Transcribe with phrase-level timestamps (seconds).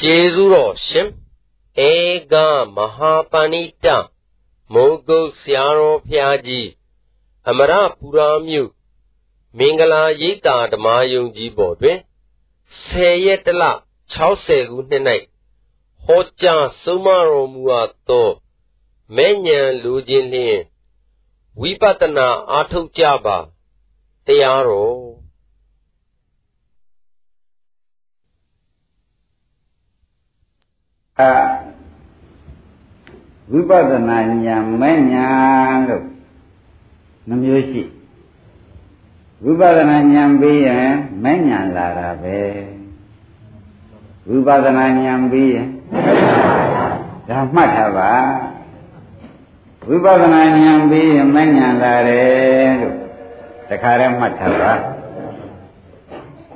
[0.00, 1.08] ကျေးဇူးတော်ရှင်
[1.88, 1.90] ဧ
[2.32, 2.34] က
[2.74, 3.86] မဟာပဏိတ
[4.72, 6.68] မိုးကုတ်ဆရာတော်ဖျားကြီး
[7.48, 8.70] အမရပူရာမြို့
[9.58, 11.98] မင်္ဂလာရိပ်သာဓမ္မယုံကြီးပေါ်တွင်
[12.70, 13.62] 10ရက်တလ
[14.12, 15.04] 60ခုနှစ်၌
[16.04, 18.28] ဟောကြားဆုံးမတော်မူအပ်သော
[19.16, 20.58] မဲ့ညံလူချင်းလျင်
[21.60, 23.38] ဝိပဿနာအားထုတ်ကြပါ
[24.26, 25.21] တရားတော်
[31.20, 31.32] အာ
[33.52, 36.04] ဝိပဿနာဉာဏ်မဲ့ဉာဏ်လို့
[37.28, 37.82] နှမျိုးရှိ
[39.44, 40.90] ဝိပဿနာဉာဏ်ပြီးရင်
[41.24, 42.40] မဲ့ဉာဏ်လာတာပဲ
[44.28, 45.68] ဝိပဿနာဉာဏ်ပြီးရင်
[47.28, 48.12] ဒါမှတ်ထားပါ
[49.88, 52.96] ဝိပဿနာဉာဏ်ပြီးရင်မဲ့ဉာဏ်လာတယ်လို့
[53.68, 54.72] တခါတည်းမှတ်ထားပါ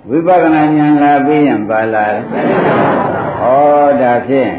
[0.08, 2.95] ဝိပဿနာဉာဏ်လာပြီးရင်ပါလာတယ်
[3.40, 3.42] ဩ
[4.02, 4.52] ဒါဖြင့်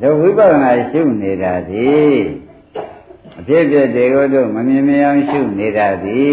[0.00, 1.90] တို့ဝိပဿနာရှုနေတာဒီ
[3.38, 6.28] အဖြစ်ဖြစ်တွေကိုတို့မမြင်မြင်အောင်ရှုနေတာဒီ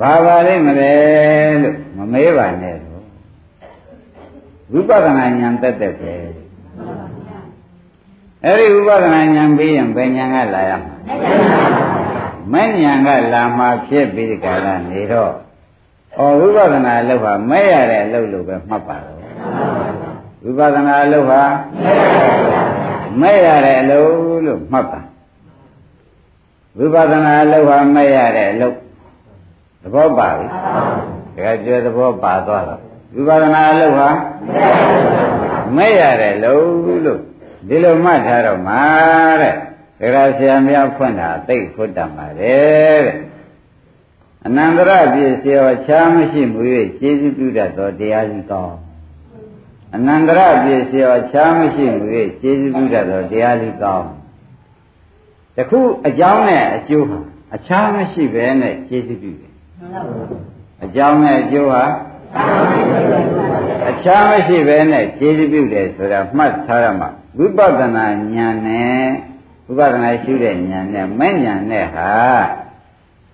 [0.00, 0.94] ဘာပါလိမ့်မလဲ
[1.62, 3.04] လို့မမေးပါနဲ့တော့
[4.72, 6.14] ဝိပဿနာဉာဏ်တက်တက်ပဲ
[8.44, 10.94] အဲ့ဒီဝိပဿနာဉာဏ်ပြီးရင်ဘယ်ဉာဏ်ကလာရမှာ
[12.52, 15.32] မဲ့ဉာဏ်ကလာမှဖြစ်ပြီးဒီကရနေတော့
[16.16, 19.18] ဩဝိပဿနာအလုပ်ဟာမဲ့ရတဲ့အလုပ်လို့ပဲမှတ်ပါတော့
[20.48, 21.42] ဝိပဿနာအလုပ်ဟာ
[23.20, 24.12] မဲ့ရတဲ့အလုပ်
[24.46, 25.00] လို့မှတ်ပါ
[26.78, 28.76] ဝိပဿနာအလုပ်ဟာမဲ့ရတဲ့အလုပ်
[29.82, 30.46] သဘောပါပြီ
[31.34, 32.80] တကယ်ကျွဲသဘောပါသွားတော့
[33.14, 34.08] ဝိပဿနာအလုပ်ဟာ
[35.76, 36.66] မဲ့ရတဲ့အလုပ်
[37.04, 37.20] လို့
[37.68, 38.82] ဒီလိုမှတ်ထားတော့မှာ
[39.42, 43.16] တဲ့ဒါကဆရာများဖွင့်တာသိဖွတ်တတ်ပါတယ်တဲ့
[44.46, 46.60] အနန္တရပြည့်စေောချားမရှိမှု၍
[47.00, 48.87] ကျေးဇူးပြုတတ်သောတရားကြီးကောင်း
[49.94, 52.06] အနန္တရပြည့်စေောချားမရှိမှု၍
[52.40, 54.08] ကျေးဇူးပြုတတ်သောတရားကြီးကောင်း
[55.56, 57.18] တခုအကြောင်းနဲ့အကျိုးဟာ
[57.54, 59.52] အခြားမရှိပဲနဲ့ကျေးဇူးပြုတယ်
[60.84, 61.84] အကြောင်းနဲ့အကျိုးဟာ
[63.90, 67.08] အခြားမရှိပဲနဲ့ကျေးဇူးပြုတယ်ဆိုတာမှတ်ထားရမှာ
[67.38, 69.04] ဝိပဿနာဉာဏ်နဲ့
[69.66, 72.12] ဝိပဿနာရှုတဲ့ဉာဏ်နဲ့မဲ့ဉာဏ်နဲ့ဟာ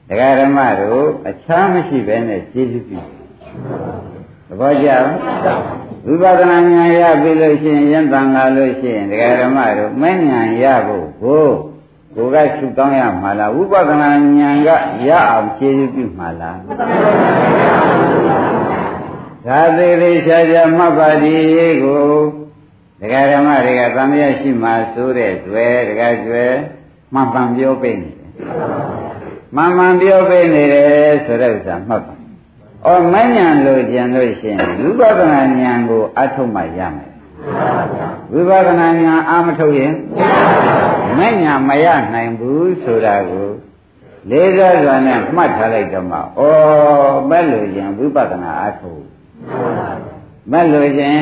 [0.08, 3.10] ဒကာဓမ္မတို့အခြားမရှိပဲနဲ့ကျေးဇူးပြုတယ်
[4.48, 11.46] သဘောကျလား ဝိပဿနာဉာဏ်ရပြီလို့ရှိရင်ယဉ်တန်လာလို့ရှိရင်ဒကာဓမ္မတို့မဲ့ဉာဏ်ရဖို့ကို
[12.14, 14.68] ကိုကရှုတောင်းရမှာလားဝိပဿနာဉာဏ်က
[15.08, 16.58] ရအောင်ကျေးဇူးပြုမှာလား
[19.46, 21.34] ဒါသေးသေးချာချာမှတ်ပါဒီ
[21.82, 22.04] ကို
[23.00, 26.44] ဒကာဓမ္မတွေကသံဃာရှိမှဆိုတဲ့တွေ့ဒကာကျွဲ
[27.14, 28.30] မှန်ပန်ပြောပေးနေတယ်
[29.56, 32.13] မှန်မှန်ပြောပေးနေတယ်ဆိုတဲ့ဥစ္စာမှတ်ပါ။
[32.86, 37.12] အော်မဉဏ်လို့ကျင်လို့ရှိရင်ဝိပဿနာဉာဏ်ကိုအထုတ်မှရမယ်။
[38.32, 39.92] ဝိပဿနာဉာဏ်အာမထုတ်ရင်
[41.18, 43.48] မဉဏ်မရနိုင်ဘူးဆိုတာကို
[44.30, 46.20] လေးစားစွာနဲ့မှတ်ထားလိုက်တော့မှဩ
[47.30, 49.02] မဲ့လို့ရင်ဝိပဿနာအထုတ်
[50.52, 51.18] မဲ့လို့ရင်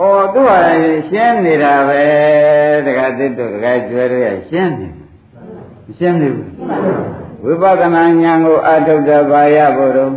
[0.00, 0.02] ဩ
[0.34, 0.50] သူက
[1.08, 2.02] ရှင်းနေတာပဲ
[2.86, 4.88] တခါသစ်တို့တခါကျွဲတို့ရရှင်းနေ
[5.98, 6.52] ရှင်းနေဘူး
[7.44, 10.12] ဝိပဿနာဉာဏ်ကိုအထုတ်တပါရဖို့တော့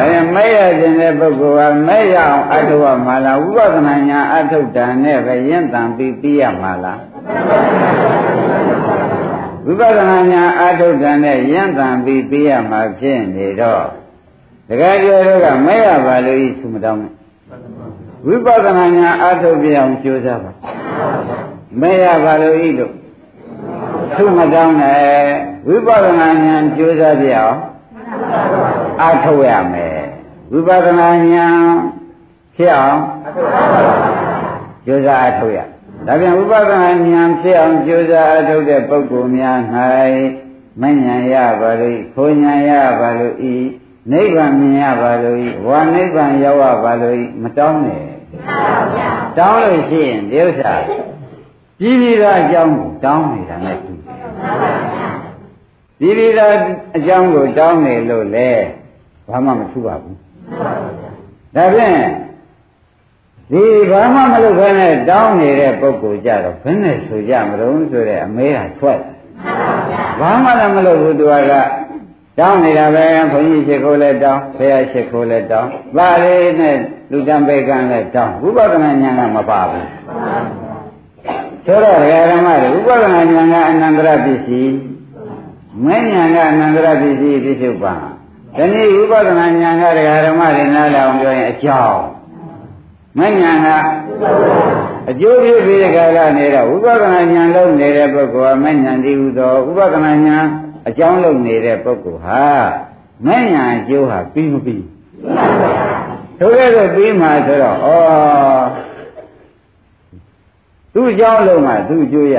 [0.00, 7.00] အဲမဲ့ရခြင်းတဲ့ပုဂ္ဂိုလ်ကမဲ့ရအောင်အထုတ်ရမှာလားဝိပဿနာဉာဏ်အထုတ်တာနဲ့ပဲရင့်တန်ပြီးပြီးရမှာလား
[9.64, 13.84] ဝိပဿနာဉာဏ်အထုတ်တာနဲ့ရင့်တန်ပြီးပြီးရမှာဖြစ်နေတော့
[14.68, 17.14] တကယ်ကြောတို့ကမဲ့ရပါလို့ဤသူမတောင်းနဲ့
[18.26, 20.52] ဝိပဿနာဉာဏ်အထုတ်ပြအောင်ကြိုးစားပါ
[21.80, 22.92] မဲ့ရပါလို့ဤတို့
[24.16, 25.04] သူမတောင်းနဲ့
[25.68, 27.56] ဝိပဿနာဉာဏ်ကြိုးစားပြအောင်
[29.02, 30.00] အထုတ်ရမယ်
[30.52, 31.58] ဝိပဿနာဉာဏ်
[32.56, 33.00] ဖြစ်အောင်
[34.86, 35.58] ကြိုးစားအထုတ်ရ
[36.06, 39.58] ဒါပြန်ဝိပဿနာဉာဏ်ဖြစ်အောင်ကြိုးစားအထုတ်တဲ့ပုဂ္ဂိုလ်များ၌
[40.80, 43.56] မဉဏ်ရပါလို့ခိုးဉဏ်ရပါလို့ဤ
[44.12, 48.04] နိဗ္ဗာန်မြင်ရပါလို့ဤဝါနိဗ္ဗာန်ရောက်ရပါလို့ဤမတောင်းနဲ့
[49.38, 53.92] တောင်းလို့ရှိရင်ဒီဥစ္စာပြည်ပြည်သားအကြောင်းကိုတောင်းနေတာနဲ့တူ
[56.00, 56.54] ပြည်ပြည်သား
[56.96, 58.50] အကြောင်းကိုတောင်းနေလို့လေ
[59.28, 60.16] ဘာမှမထူပါဘူး
[61.56, 61.96] ဒါဖြင့်
[63.50, 69.00] ဒီဘာမှမလုပ်ဘဲနဲ့တောင်းနေတဲ့ပုဂ္ဂိုလ်ကြတော့ဘယ်နဲ့ဆိုကြမလို့ဆိုတဲ့အမေးဟာထွက်
[70.20, 71.34] ဘာမှလည်းမလုပ်ဘူးသူက
[72.38, 76.76] တောင်းနေတာပဲဘုန်းကြီးရှိခိုးလဲတောင်းဘုရားရှိခိုးလဲတောင်းပါလေးနဲ့
[77.10, 79.86] လူတံပေကံလဲတောင်းဝိပဿနာဉာဏ်ကမပါဘူး
[81.66, 81.98] ဆိုတော့
[82.30, 84.74] ဓမ္မတွေဥပဒနာဉာဏ်ကအနန္တရပစ္စည်း
[85.84, 86.04] မဉဏ်
[86.34, 87.94] ကအနန္တရပစ္စည်းပြစ္ဆုတ်ပါ
[88.56, 92.00] ဒီနေ့ဝိပဿနာဉာဏ်ကတရားဓမ္မတွေနားလည်အောင်ပြောရင်အကြောင်း
[93.18, 93.68] မဉာဏ်က
[95.10, 100.46] အကျိုးဖြစ်ပြီးတဲ့ကာလနေတော့ဝိပဿနာဉာဏ်လုံးနေတဲ့ပုဂ္ဂိုလ်ကမဉာဏ်တည်ဟူသောဝိပဿနာဉာဏ်
[100.88, 102.44] အကြောင်းလုံးနေတဲ့ပုဂ္ဂိုလ်ဟာ
[103.26, 104.84] မဉာဏ်အကျိုးဟာပြီးမပြီး
[106.38, 107.88] ဆိုရဲဆိုပြီးမှဆိုတော့ဩ
[110.94, 112.36] သူ့အကြောင်းလုံးမှသူ့အကျိုးရ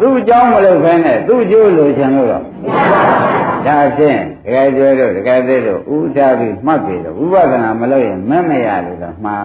[0.00, 2.44] သူ့အကြောင်းမလုပ်ဘဲနဲ့သူ့အကျိုးလိုချင်လို့တော့
[3.66, 9.44] ဒါဖြင့်တကယ်ပြောတော့တကယ်သေးတော့ဥဒ္ဒပြီးမှတ်ပြီတော့ဥပဒနာမလုပ်ရင်မမရလို့တော့မှား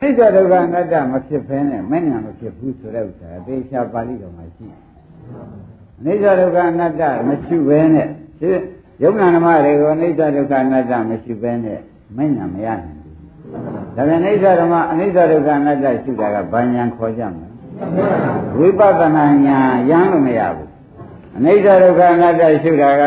[0.00, 4.80] သိကြဒုက္ခအနတ္တမဖြစ်ဘဲနဲ့မဉဏ်မဖြစ်ဘူးဆိုတဲ့ဥစ္စာအသေးချာပါဠိတော်မှာရှိတယ်။
[6.04, 8.08] အိဋ္ဌဒုက္ခအနတ္တမရှိဘဲနဲ့
[8.40, 8.48] ဒီ
[9.02, 11.80] ယုံနာဓမ္မတွေကိုအိဋ္ဌဒုက္ခအနတ္တမရှိဘဲနဲ့
[12.16, 13.14] မဉဏ်မရနိုင်ဘူး။
[13.96, 17.45] ဒါပြန်အိဋ္ဌဓမ္မအနိစ္စဒုက္ခအနတ္တရှိတာကဘာဉာဏ်ခေါ်ကြမလဲ။
[18.58, 20.68] ဝိပဿနာဉာဏ်ရမ်းလို့မရဘူး။
[21.36, 23.02] အနိစ္စဒုက္ခအနတ္တရှိတာက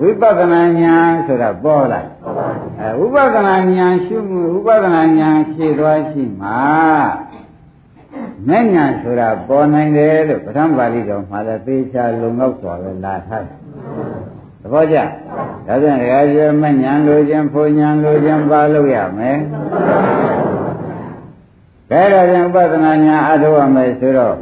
[0.00, 2.00] ဝိပဿနာဉာဏ်ဆိုတာပေါ်လာ
[2.80, 6.60] အဲဝိပဿနာဉာဏ်ရှုမှုဝိပဿနာဉာဏ်ဖြည့်သွားရှိမှာ
[8.48, 13.58] မဲ့ညာဆိုတာပေါ်နိုင်တယ်လို့ပထမပါဠိတော်မှာလည်းသေချာလုံလောက်စွာပဲလာထားတယ်
[14.60, 14.96] သဘောကျ
[15.66, 19.38] ဒါပြန်ဒကာကျေမဲ့ညာလိုခြင်းဖွညာလိုခြင်းပါလို့ရမယ်
[21.91, 24.35] ကဲဒါပြန်ဥပဒနာညာအထောက်ရမယ်ဆိုတော့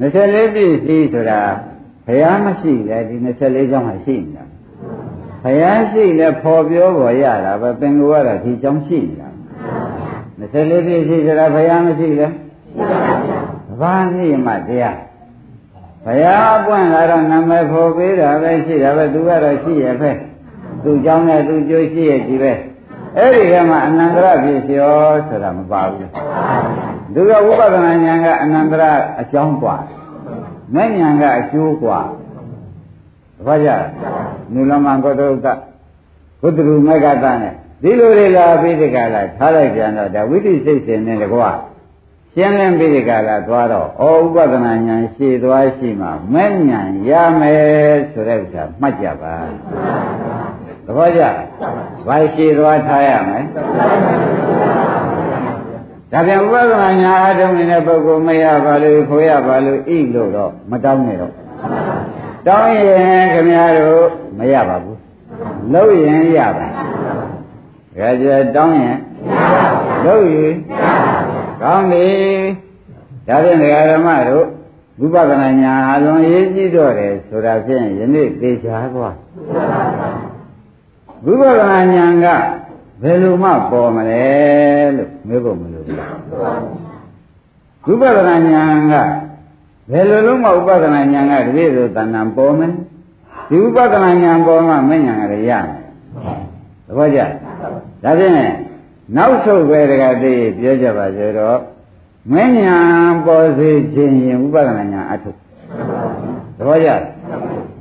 [0.00, 1.40] 24ပြည့်စည်ဆိုတာ
[2.06, 4.44] ဘုရားမရှိလေဒီ24ကျောင်းမှာရှိနေတာ
[5.44, 9.28] ဘုရားရှိလဲဖော်ပြောပေါ်ရတာပဲသင်္ကူကတော့ဒီကျောင်းရှိနေတာ
[10.40, 12.28] 24ပြည့်ရှိဆိုတာဘုရားမရှိလဲ
[13.80, 14.98] ဘာနည်းမှတရား
[16.04, 20.10] ဘုရားပွင့်လာတော့နာမည်ဖော်ပေးတာပဲရှိတာပဲသူကတော့ရှိရပဲ
[20.84, 22.52] သူเจ้าနဲ့သူကြိုးရှိရကြည့်ပဲ
[23.16, 24.96] အဲ့ဒီကမှအနန္တရဖြစ်လျော
[25.28, 26.10] ဆိုတာမပါဘူး
[27.14, 28.84] သူကဝိပဿနာဉာဏ်ကအနန္တရ
[29.20, 29.76] အကြောင်းกว่า
[30.74, 32.00] မဲ့ဉာဏ်ကအကျိုးกว่า
[33.46, 33.70] ဘာကြ
[34.52, 35.46] နုလမကောတုက
[36.40, 41.50] ဘုဒ္ဓရူမေကတနဲ့ဒီလိုတွေလာပြီးဒီကလာထားလိုက်ကြတော့ဒါဝိသိစိတ်စဉ်နဲ့တကွာ
[42.34, 47.10] ရှင်းလင်းပြီးဒီကလာသွားတော့ဩဥပဒနာဉာဏ်ရှည်သွားရှိမှမဲ့ဉာဏ်ရ
[47.40, 49.34] မယ်ဆိုတဲ့ဥစ္စာမှတ်ကြပါ
[50.89, 51.23] သဘောကျ
[52.07, 53.43] ဘာရှည်သွားထားရမယ်
[56.11, 61.33] ဒါပြန်ဥပဒနာညာအထုံးနေတဲ့ပုဂ္ဂိုလ်မရပါလို့ခိုးရပါလို့ဣလို့တော့မတောင်းနဲ့တော့
[62.47, 64.05] တောင်းရင်ခင်ဗျားတို့
[64.37, 64.99] မရပါဘူး
[65.73, 66.67] လို့ရင်ရပါ
[67.97, 68.25] ဒါကြ
[68.55, 68.97] တောင်းရင်
[70.05, 70.53] လို့ရင်
[71.61, 72.07] ကောင်းပြီ
[73.27, 73.57] ဒါဖြင့်
[73.91, 74.45] ဓမ္မတို့
[74.99, 79.15] ဝိပဿနာညာအလွန်ရေးကြည့်တော့တယ်ဆိုတာဖြင့်ယနေ့သိချာသွား
[81.25, 82.27] ဝိပဿနာညာက
[83.01, 84.23] ဘယ်လိုမှပေါ်မလဲ
[84.95, 88.93] လို့မေးဖို့မလိုဘူးဝိပဿနာဉာဏ်က
[89.91, 92.71] ဘယ်လိုလုံးမဥပဒနာဉာဏ်ကတတိယဆိုတဏ္ဍာပေါ်မယ်
[93.49, 95.77] ဒီဥပဒနာဉာဏ်ပေါ်မှမဉဏ်ကလည်းရမယ်
[96.87, 97.19] သဘောကျ
[98.03, 98.33] ဒါဖြင့်
[99.15, 101.57] နောက်ဆုံးပဲတကတိပြောကြပါစေတော့
[102.33, 105.35] မဉဏ်ပေါ်စေခြင်းရင်ဥပဒနာဉာဏ်အထုသ
[106.67, 106.89] ဘောကျ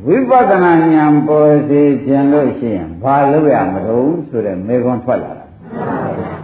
[0.09, 5.47] ဝိပဿနာဉာဏ်ပေါ်စေခြင်းလို့ရှိရင်ဘာလုပ်ရမလို့ဆိုတဲ့မေခွန်းထွက်လာတာ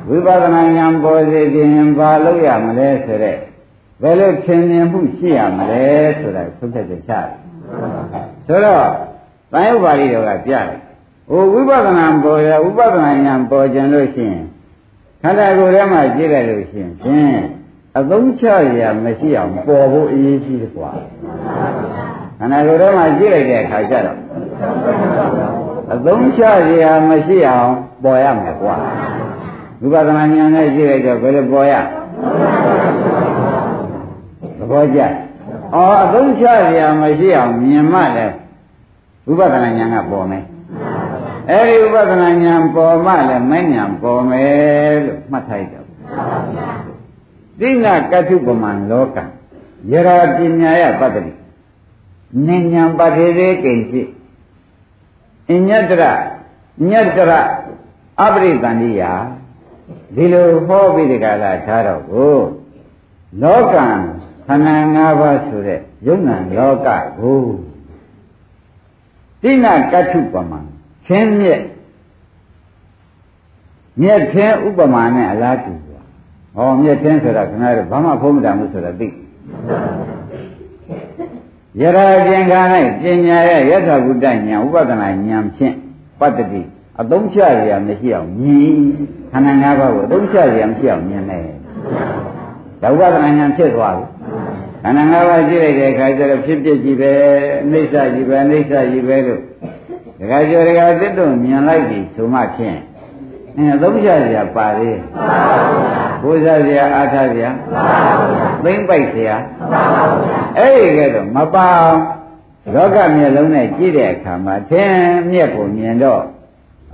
[0.09, 3.37] ဝိပဿနာဉာဏ်ပေါ်စေခြင်းဘာလုပ်ရမလဲဆိုတဲ့
[4.03, 5.85] ဘယ်လိုထင်မြင်မှုရှိရမလဲ
[6.21, 7.27] ဆိုတာသုံးသက်ချက်ချတယ်
[8.47, 8.87] ဆိုတော့
[9.53, 10.67] တန်ရုပ်ပါဠိတော်ကပြတယ်
[11.31, 14.45] ဟိုဝိပဿနာပေါ်ရဝိပဿနာဉာဏ်ပေါ်ခြင်းလို့ရှိရင်
[15.23, 17.39] ခန္ဓာကိုယ်ထဲမှာကြည့်လိုက်လို့ရှိရင်ဖြင့်
[17.99, 18.45] အသုံးချ
[18.81, 22.04] ရမရှိအောင်ပေါ်ဖို့အရေးကြီးတယ်ကွာခ
[22.45, 24.19] န္ဓာကိုယ်ထဲမှာကြည့်လိုက်တဲ့အခါကျတော့
[25.95, 26.43] အသုံးချ
[26.83, 27.73] ရမရှိအောင်
[28.03, 28.75] ပေါ်ရမယ်ကွာ
[29.81, 31.75] ဝိပဿနာဉာဏ်နဲ့ကြည့်လိုက်တော့ဘယ်လိုပေါ်ရ
[34.59, 35.01] သဘောကျ
[35.75, 36.45] အော်အသုံးချ
[36.79, 38.35] ရမရှိအောင်မြင်မှလည်း
[39.27, 40.45] ဝိပဿနာဉာဏ်ကပေါ်မယ်
[41.51, 45.85] အဲဒီဥပဒနာဉာဏ်ပေါ်မှလည်းမဉာဏ်ပေါ်မယ်လို့မှတ်ထားတယ်
[47.61, 49.17] သိနာကတုပမံလောက
[49.91, 51.33] ယရာပညာယပတ္တိ
[52.47, 54.03] နိညာပတိရေကိဉ္စိ
[55.51, 56.05] အညတရ
[56.91, 57.33] ညတရ
[58.21, 59.03] အပရိတန္တိယ
[60.15, 62.37] ဒီလိုဟောပြီးဒီကလာထားတော့ကို
[63.43, 63.87] လောကံ
[64.47, 66.89] ခန္ဓာ၅ပါးဆိုတဲ့ယုံနာလောက
[67.19, 67.43] ကို
[69.43, 70.59] သိနာကတုပမံ
[71.07, 71.63] ချင်းမြက်
[74.01, 76.01] မြက်ချင်းဥပမာနဲ့အလားတူပါ
[76.57, 79.09] ဟောမြက်ချင်းဆိုတာခင်ဗျားတို့ဘာမှဖုံးမတာမှုဆိုတာသိ
[81.81, 82.61] ယရာကျင်ခါ၌
[83.03, 85.75] ပညာရဲ့ယထာဘုဒ္ဓဉာဏ်ဥပဒနာဉာဏ်ဖြင့်
[86.21, 86.63] ပတ္တိ
[87.01, 87.39] အသုံးချ
[87.69, 88.77] ရမရှိအောင်မြင်
[89.33, 91.47] ခန္ဓာ၅ပါးကိုအသုံးချရမရှိအောင်မြင်တယ်
[92.83, 94.05] ဒါဥပဒနာဉာဏ်ဖြစ်သွားပြီ
[94.83, 97.13] ခန္ဓာ၅ပါးကြည့်လိုက်တဲ့အခါကျတော့ဖြစ်ဖြစ်ကြီးပဲ
[97.71, 99.41] အိဋ္ဌကြီးပဲအိဋ္ဌကြီးပဲလို့
[100.19, 102.79] ဒကာကျော်ဒကာသစ်တို့မြင်လိုက်ပြီဆိုမှဖြင့်
[103.59, 104.99] အဲသုံးချစရာပါသေး
[106.23, 107.51] ဘုရားစရာအားထားစရာ
[108.65, 109.37] သိမ့်ပိုက်စရာ
[110.59, 111.69] အဲ့ဒီကဲတော့မပါ
[112.75, 114.95] လောကမျက်လုံးနဲ့ကြည့်တဲ့အခါမှာသင်
[115.31, 116.23] မြက်ကိုမြင်တော့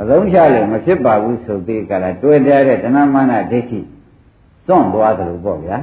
[0.00, 3.80] အလုံးချလို့မဖြစ်ပါဘူးဆိုပြီးကြလားတွေ့တဲ့တဏမာနဒိဋ္ဌိ
[4.66, 5.78] စွန့်သွားတယ်လို့ပေါ့ဗျာ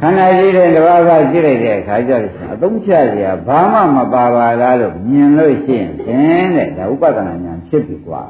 [0.00, 2.22] ခန္ဓာကြီးတဲ့တဘာဝကြည့်လိုက်တဲ့အခါကျတော့
[2.54, 8.22] အသုံးချစရာဘာမှမပါပါလားလို့မြင်လို့ရှိရင်သင်တဲ့ဒါဥပဒနာဉာဏ်ဖြစ်ပြီကွာ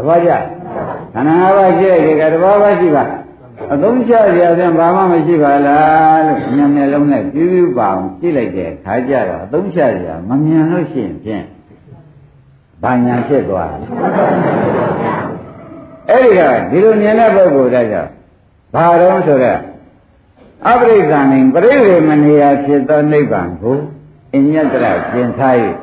[0.00, 0.30] တဘာကြ
[1.14, 3.04] ခန္ဓာ၅ပါးကြည့်လိုက်တဲ့အခါတဘာဝရှိပါ
[3.72, 11.44] အသုံးချစရာဖြင့်ဘာမှမရှိပါလားလို့ဉာဏ်မျက်လုံးနဲ့ပြူးပြူးပါအောင်ကြည့်လိုက်တဲ့အခါကျတော့အသုံးချစရာမမြင်လို့ရှိရင်ဖြင့်
[12.82, 13.72] ဘာညာဖြစ်သွား
[16.08, 16.40] အဲ့ဒီက
[16.70, 18.10] ဒီလိုမြင်တဲ့ပုဂ္ဂိုလ်တဲ့ကြောင့်
[18.74, 19.60] ဘာတော့ဆိုတော့
[20.68, 23.78] အပရိသန္နိပရိဝေမနေယဖြစ်သောနိဗ္ဗာန်ကို
[24.34, 25.56] အညတရကျင်ထား၍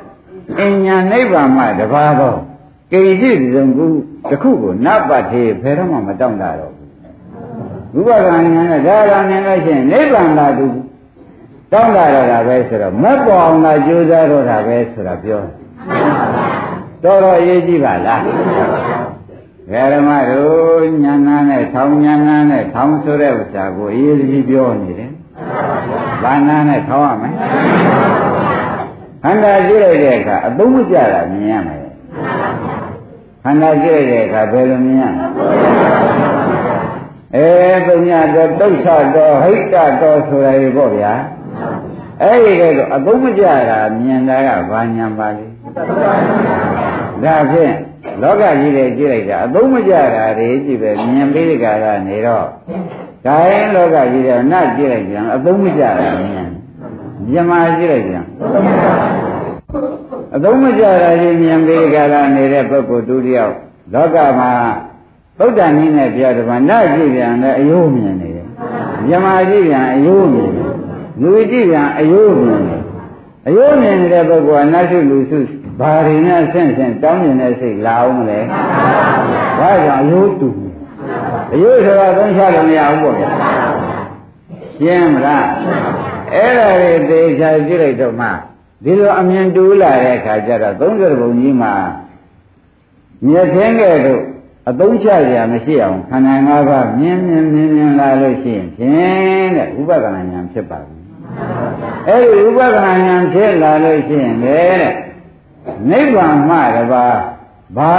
[0.61, 2.35] အညာနိဗ္ဗာန်မှတပါးသော
[2.91, 3.85] ကိတိဇုံကူ
[4.29, 6.73] တစ်ခုကိုနပတိဘယ်တော့မှမတောင့်တတော့
[7.93, 10.67] ဘူးဘုရားကဉာဏ်နဲ့ဒါကဉာဏ်နဲ့ရှင်နိဗ္ဗာန်သာတူ
[11.71, 15.41] တောင့်တရတာပဲဆိုတော့မက်ပေါ်အောင်သာကြိုးစားတော့တာပဲဆိုတာပြော
[17.03, 18.21] တော်တော်အရေးကြီးပါလား
[19.93, 25.11] ဓမ္မတို့ညာနာနဲ့ထောင်ညာနာနဲ့ထောင်ဆိုတဲ့ဥစ္စာကိုအရေးကြီးပြောနေတယ်။
[26.23, 27.33] ဘာနာနဲ့ထောင်ရမယ်။
[29.23, 31.86] ခန္ဓာကြည့်လိုက်တဲ့အခါအသုံးမကျတာမြင်ရမယ်။ခ
[33.49, 35.25] န္ဓာကြည့်လိုက်တဲ့အခါဘယ်လိုမြင်ရမလဲ။
[37.35, 37.47] အဲ
[37.85, 41.13] ပုညတော်တုတ်ဆတော်ဟိတတော်ဆိုတာရေပေါ့ဗျာ။
[42.23, 45.45] အဲဒီကတော့အသုံးမကျတာမြင်တာကဘာညာပါလဲ။
[47.23, 47.75] ဒါဖြင့်
[48.21, 52.45] လောကကြီးတွေကြည့်လိုက်တာအသုံးမကျတာတွေကြည့်ပဲမြင်ပြီးကြတာနေတော့
[53.25, 56.49] ဒါရင်လောကကြီးတွေနတ်ကြည့်လိုက်ပြန်အသုံးမကျတာမြင်
[57.31, 58.23] မြမကြည့်လိုက်ပြန်
[60.35, 63.55] အသုံးမကျတာကြီးမြင်ပြီးကြတာနေတဲ့ပုဂ္ဂိုလ်တူတယောက်
[63.93, 64.51] လောကမှာ
[65.39, 68.47] သုဒ္ဓနည်းနဲ့ပြောတယ်မှာနတ်ကြည့်ပြန်လည်းအယိုးမြင်နေတယ်
[69.07, 70.73] မြမကြည့်ပြန်အယိုးမြင်တယ်
[71.21, 72.81] လူကြည့်ပြန်အယိုးမြင်တယ်
[73.47, 75.39] အယိုးမြင်နေတဲ့ပုဂ္ဂိုလ်ကနတ်စုလူစု
[75.79, 78.39] ဘာတွေနဲ့ဆင့်ဆင့်တောင်းကျင်တဲ့စိတ်လာအောင်မလဲ
[79.59, 80.49] ဘာကြောင့်အယိုးတူ
[81.53, 83.29] အယိုးဆိုတာသုံးချလို့မရဘူးပေါ့ဗျာ
[84.79, 85.45] ရှင်းမလား
[86.33, 88.27] အဲ့ဒါတွေသေချာကြည့်လိုက်တော့မှ
[88.83, 91.73] ဒီလိုအမြင်တူလာတဲ့အခါကျတော့30ဘုံကြီးမှာ
[93.25, 94.23] မြက်သင်းကဲ့သို့
[94.69, 101.01] အသုံးချရမရှိအောင်ခန္ဓာ၅ပါးမြင်မြင်မြင်မြင်လာလို့ရှိရင်ဖြင့်တဲ့ဥပဒနာဉာဏ်ဖြစ်ပါဘူး
[102.07, 104.93] အဲ့ဒီဥပဒနာဉာဏ်ဖြစ်လာလို့ရှိရင်လေတဲ့
[105.89, 107.05] နိဗ္ဗာန်မှတပါ
[107.77, 107.93] ဘာ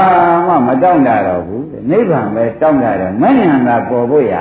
[0.46, 4.34] မှမတောင့်တတော့ဘူးနိဗ္ဗာန်ပဲတောင့်တတယ်မဉ္ဇဏ်သာပေါ်ဖို့ရ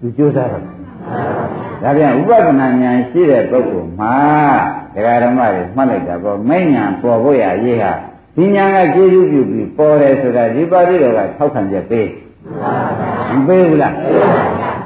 [0.00, 4.14] သူကြိုးစားတော့ဒါပြန်ဥပဒနာဉာဏ်ရှိတဲ့ပုဂ္ဂိုလ်မှာ
[4.94, 7.92] ဒကာဓမ္မတွေမှတ်လိုက်တာပေါ့မဉ္ဇဏ်ပေါ်ဖို့ရရေးဟာ
[8.36, 12.08] ဒီဉာဏ်ကကျေးဇူးပြုပြီးပေါ်တယ်ဆိုတာဒီပါဠိတော်ကထောက်ခံချက်ပေး
[13.36, 13.94] မပေးဘူးလား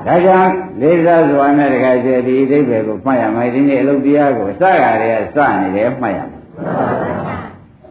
[0.07, 6.43] ဒါကြောင့်လေးစားစွာနဲ့တခါကျဒီအဓိပ္ပာယ်ကိုမှတ်ရမယ်ဒီနေ့အလုပ်တရားကိုစရတဲ့စနေတယ်မှတ်ရမယ်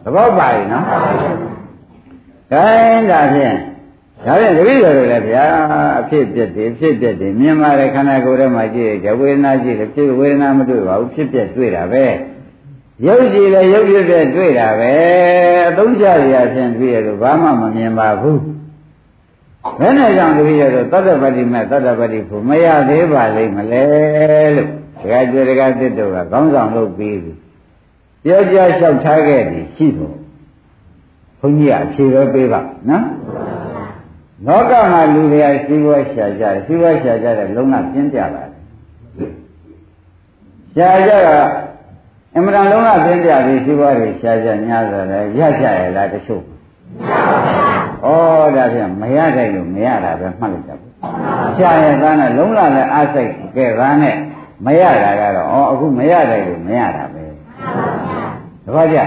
[0.04, 0.84] သဘောပါရင်နော်
[2.52, 3.56] ခိုင်းဒါဖြင့်
[4.24, 5.44] ဒါဖြင့်တပည့်တော်တွေလည်းဗျာ
[6.00, 12.06] အဖြစ်ပြက်တယ်ဖြစ်ပြက်တယ်မြင်ပါတယ်ခန္ဓာကိုယ်ထဲမှာကြည့်ရဝေဒနာကြည့်တယ်ဖြစ်ဝေဒနာမတွေ့ပါဘူးဖြစ်ပြက်တွေ့တာပဲ
[13.06, 14.94] ရုပ်ကြည့်လည်းရုပ်ဖြစ်ပြက်တွေ့တာပဲ
[15.68, 18.40] အသုံးချရဖြင့်တွေ့ရလို့ဘာမှမမြင်ပါဘူး
[19.78, 23.82] ဘယ်နဲ့ကြောင့်တပည့်တော်သတ္တပတ္တိမဲ့သတ္တပတ္တိဖို့မရသေးပါလိမ့်မလဲ
[24.54, 24.68] လို့
[25.00, 27.32] ဒကာကျွေဒကာတစ်တို့ကခေါင်းဆောင်လုပ်ပြီးပြီ
[28.24, 30.14] ပြောကြလျှောက်ထားခဲ့သည်ရှိဖို့
[31.40, 33.04] ဘုန်းကြီးအဖြေပဲပေးပါနော်
[34.46, 38.50] လောကမှာလူတွေကရှိဘွားရှာကြတယ်ရှိဘွားရှာကြတယ်လုံးဝပြင်းပြလာတယ်
[40.74, 41.48] ရှာကြတော့
[42.36, 48.10] အမှန်တန်လုံးဝပြင်းပြပြီးရှိဘွားတွေရှာကြညာဆိုတယ်ရကြရလားတချို့ဩ
[48.56, 50.92] ဒါဖြင့်မရတဲ့လို့မရတာပဲမှတ်လိုက်တာပေါ့
[51.56, 54.16] ရှာရသားနဲ့လုံးဝလည်းအားစိတ်ကဲသားနဲ့
[54.66, 57.24] မရတာကတော့ဩအခုမရတဲ့လို့မရတာပဲ
[58.64, 58.98] တပည့်ကြ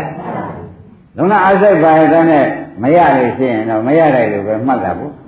[1.17, 2.45] လုံးဝအားစိတ်ပါတဲ့နဲ့
[2.83, 5.20] မရလို့ရှိရင်တော့မရတဲ့လို့ပဲမှတ်တာပေါ့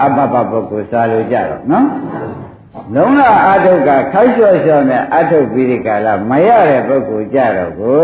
[0.00, 1.86] အပ္ပပပုဂ္ဂိုလ်စားလို့ကြတော့နော်
[2.94, 8.00] လုံးဝအာထုတ်ကခိုက်လျှော့လျှော့နဲ့အထုတ်ပြီးဒီကလာမရတဲ့ပုဂ္ဂိုလ်ကြတော့ကို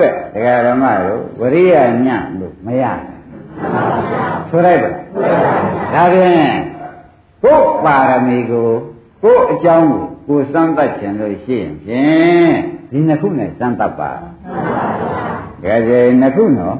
[0.00, 1.74] တဲ့ဒကာရမတို့ဝရိယ
[2.06, 2.84] ညံ့လို့မရ
[4.48, 4.90] ဆိုလိုက်ပါ
[5.94, 6.54] ဒါဖြင့်
[7.42, 8.68] ကိုယ်ပါရမီကို
[9.22, 12.54] ကိုယ်အကြောင်းကိုကိုယ်စမ်းသပ်ခြင်းလို့ရှိရင်ဖြင့်
[12.90, 14.12] ဒီနှစ်ခုနဲ့စမ်းသပ်ပါ
[15.64, 16.76] ကဲကျေနှစ်ခုနော်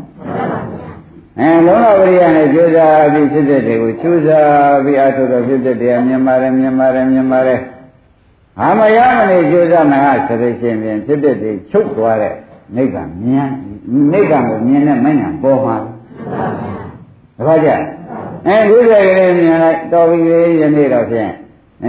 [1.40, 7.60] အဲလုံးဝဝိရိယနဲ့ကြိုးစားပြီးဖြစ်တဲ့တွေကိုကြိုးစားပြီးအထုတော်ဖြစ်တဲ့တရားမြင်ပါတယ်မြင်ပါတယ်မြင်ပါတယ်
[8.60, 12.34] အာမရမနေကြိုးစားမှာဆိုလို့ရှိရင်ဖြစ်ဖြစ်ဒီချုပ်သွားတဲ့
[12.76, 13.50] နိဗ္ဗာန်မြင်
[14.12, 15.76] နိဗ္ဗာန်ကိုမြင်တဲ့မဉ္ဇဉ်ပေါ်မှာ
[17.36, 17.70] တခါကြ
[18.46, 20.18] အဲဒုစရကလေးမြင်လိုက်တော်ပြီ
[20.60, 21.30] ယနေ့တော့ဖြင့်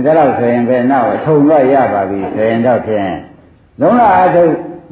[0.06, 3.10] ဒါတော့ဆိုရင်ပဲနောက်အထုံတော့ရပါပြီဆိုရင်တော့ဖြင့်
[3.82, 4.44] လုံးလာအထု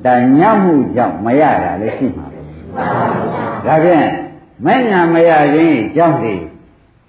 [0.06, 2.40] ဒါညမှုကြောင့်မရတာလည်းရှိမှာပဲ
[3.68, 4.06] ဒါဖြင့်
[4.66, 6.36] မဉ္ဇဉ်မရခြင်းကြောင့်ဒီ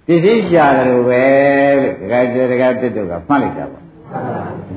[0.07, 1.23] ပစ္စည်းရှာတယ်လို့ပဲ
[1.81, 3.79] လို့ဒကာကျေဒကာတစ်တို့ကမှတ်လိုက်တာပါ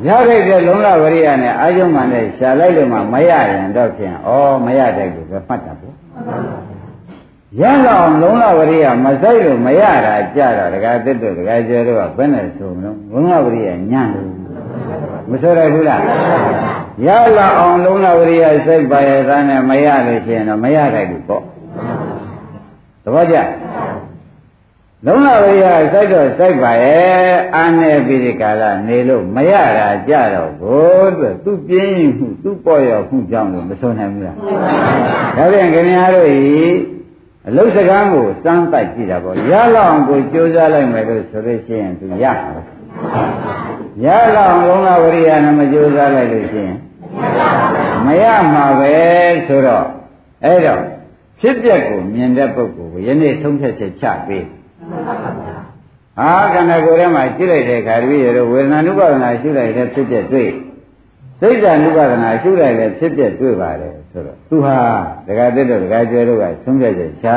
[0.07, 4.31] ရခဲ့တဲ့လုံးလဝရိယနဲ့အာယုံမှန်နဲ့ရှာလိုက်လို့မှမရရင်တော့ဖြင့်ဩ
[4.65, 5.95] မရတဲ့ကိုပဲမှတ်တာပေါ့
[7.61, 14.29] ရတော့လုံးလဝရိယမဆိုင်လို့မရတာကြတော့ဒကာတစ်တို့ဒကာကျေတို့ကဘယ်နဲ့ဆိုမလို့လုံးလဝရိယညံ့လို့
[15.31, 16.03] မဆိုရဘူးလား
[17.07, 21.45] ရလာအောင်လုံးလဝရိယစိတ်ပါရသားနဲ့မရလို့ရှိရင်တော့မရတဲ့ဘူးပေါ့
[23.07, 23.37] သဘောကျ
[25.07, 34.37] လုံးလဝိယစိုက်တော့စိုက်ပါရဲ့အာနေပြီးဒီကာလနေလို့မရတာကြတော့ဘို့အတွက်သူပြင်းရင်မှုသူပေါ်ရမှုကြောင့်လို့မဆုံးနိုင်ဘူးလား
[35.37, 36.41] ဒါပြန်ခင်ဗျားတို့ဤ
[37.49, 42.61] အလုစကားကိုစမ်းတိုက်ကြည့်တာပေါ့ရလောက်အောင်ကိုကြိုးစားလိုက်မယ်လို့ဆိုလို့ရှိရင်သူရမှာ
[44.05, 46.77] ရလောက်အောင်လုံးလဝရိယနဲ့မကြိုးစားလိုက်လို့ရှိရင်
[48.07, 48.95] မရမှာပဲ
[49.47, 49.87] ဆိုတော့
[50.45, 50.96] အဲ့တော့
[51.47, 54.45] ဖြစ်ပျက်ကိုမြင်တဲ့ပုဂ္ဂိုလ်ကိုယနေ့ထုံးဖြတ်ချက်ချပေး
[56.19, 60.51] ဟာခန္ဓာကိုယ်ထဲမှာရှိလိုက်တဲ့ခါတပည့်ရတော့ဝေဒနာနုပါဒနာရှိလိုက်တဲ့ဖြစ်ပျက်တွေ့
[61.41, 64.79] စိတ်ဓာနုပါဒနာရှိလိုက်တဲ့ဖြစ်ပျက်တွေ့ပါတယ်ဆိုတော့သူဟာ
[65.27, 67.29] ဒကာတက်တော့ဒကာကျွဲတို့ကဆုံးဖြတ်ချက်ချ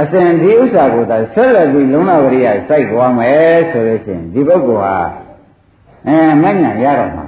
[0.00, 4.96] အစဉ်ဒီဥစ္စာကိုသာဆက်လက်ပြီးလုံးဝဝရိယစိုက်သွားမယ်ဆိုလို့ရှိရင်ဒီပုဂ္ဂိုလ်ဟာ
[6.06, 7.24] အဲမညံရတော့မှာ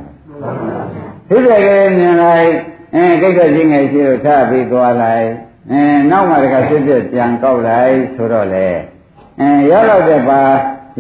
[1.29, 2.50] ဖြစ်တဲ့ကလေးမြင်လိုက်
[2.97, 5.29] အဲကိစ္စချင်းငယ်ရှိလို့ထားပြီးသွားလိုက်
[5.71, 8.69] အဲနောက်မှတခါဖြစ်ဖြစ်ပြန်ကောက်လိုက်ဆိုတော့လေ
[9.41, 10.41] အဲရတော့တဲ့ပါ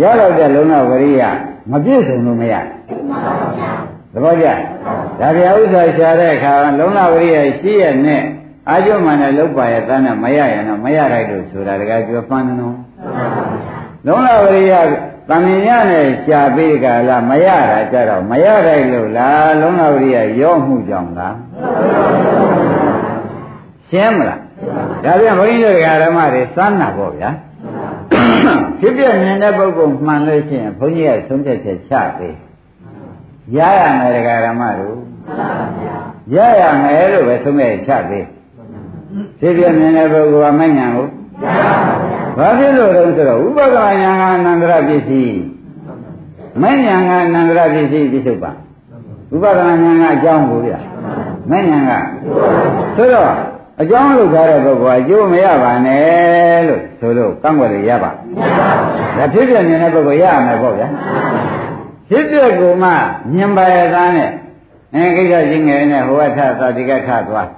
[0.02, 1.22] ရတော့တဲ့လုံးဝဝရိယ
[1.70, 2.54] မပြည့်စုံလို့မရ
[4.12, 4.46] သဘောကျ
[5.20, 8.22] ဒါပြဥစ္စာရှာတဲ့အခါလုံးဝဝရိယရှိရနဲ့
[8.68, 12.76] အာကျုံမှနဲ့လုတ်ပါရဲ့တန်းနဲ့မရရင်တော့မရလိုက်လို့ဆိုတာတကယ်ပြောပန်းတယ်နော်
[14.06, 14.72] လုံးဝဝရိယ
[15.28, 21.36] တမင်ညနဲ့ရှားပြီးကြလားမရတာကြတော့မရလိုက်လို့လားလုံးဝဝရိယရောမှုကြောင့်လား
[23.88, 24.40] ရှင်းမလား
[25.04, 27.30] ဒါပြန်ဘုန်းကြီးတို့ဓမ္မတွေစမ်းတာပေါ့ဗျာ
[28.80, 32.34] ဖြစ်ပြမြင်တဲ့ပုဂ္ဂိုလ်မှန်လို့ရှိရင်ဘုန်းကြီးကသုံးချက်ချက်ချပေး
[33.56, 34.96] ရရမယ်ဓမ္မတို့
[36.34, 38.26] ရရမယ်လို့ပဲသုံးချက်ချပေး
[39.40, 41.06] ဖြစ်ပြမြင်တဲ့ပုဂ္ဂိုလ်ကမဉဏ်ကို
[41.42, 45.38] ဘာ ဖြစ်လို့လဲဆိုတော့ဥပဒနာဉာဏ်ကအနန္တရပစ္စည်း
[46.62, 48.52] မဉဏ်ကအနန္တရပစ္စည်းပြစ္ဆုတ်ပါ
[49.34, 50.72] ဥပဒနာဉာဏ်ကအကြောင်းကိုဗျ
[51.50, 51.92] မဉဏ်က
[52.96, 53.30] ဆိုတော့
[53.80, 60.88] အကြောင်းလုပ်ထားတဲ့ပုဂ္ဂိုလ်အကျိုးမရပါနဲ့လို့ဆိုလို့ကန့်ွက်ရရပါမရပါဘူးဒါဖြစ်ပြမြင်တဲ့ပုဂ္ဂိုလ်ရရမယ်ပေါ့ဗျာ
[62.08, 62.90] ဖြစ်ပြကိုမှ
[63.32, 64.30] မြင်ပါရသားနဲ့
[64.94, 67.48] အဲကိစ္စချင်းငယ်နဲ့ဟိုကထသာဒီကထသွား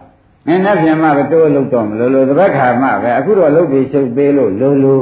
[0.49, 5.01] အင်းနဲ့ပြန်မှပဲတိုးလို့တော့မလို့လို့တပတ်ခါမှပဲအခုတော့လုတ်ပြီးရှုပ်ပေးလို့လိုလို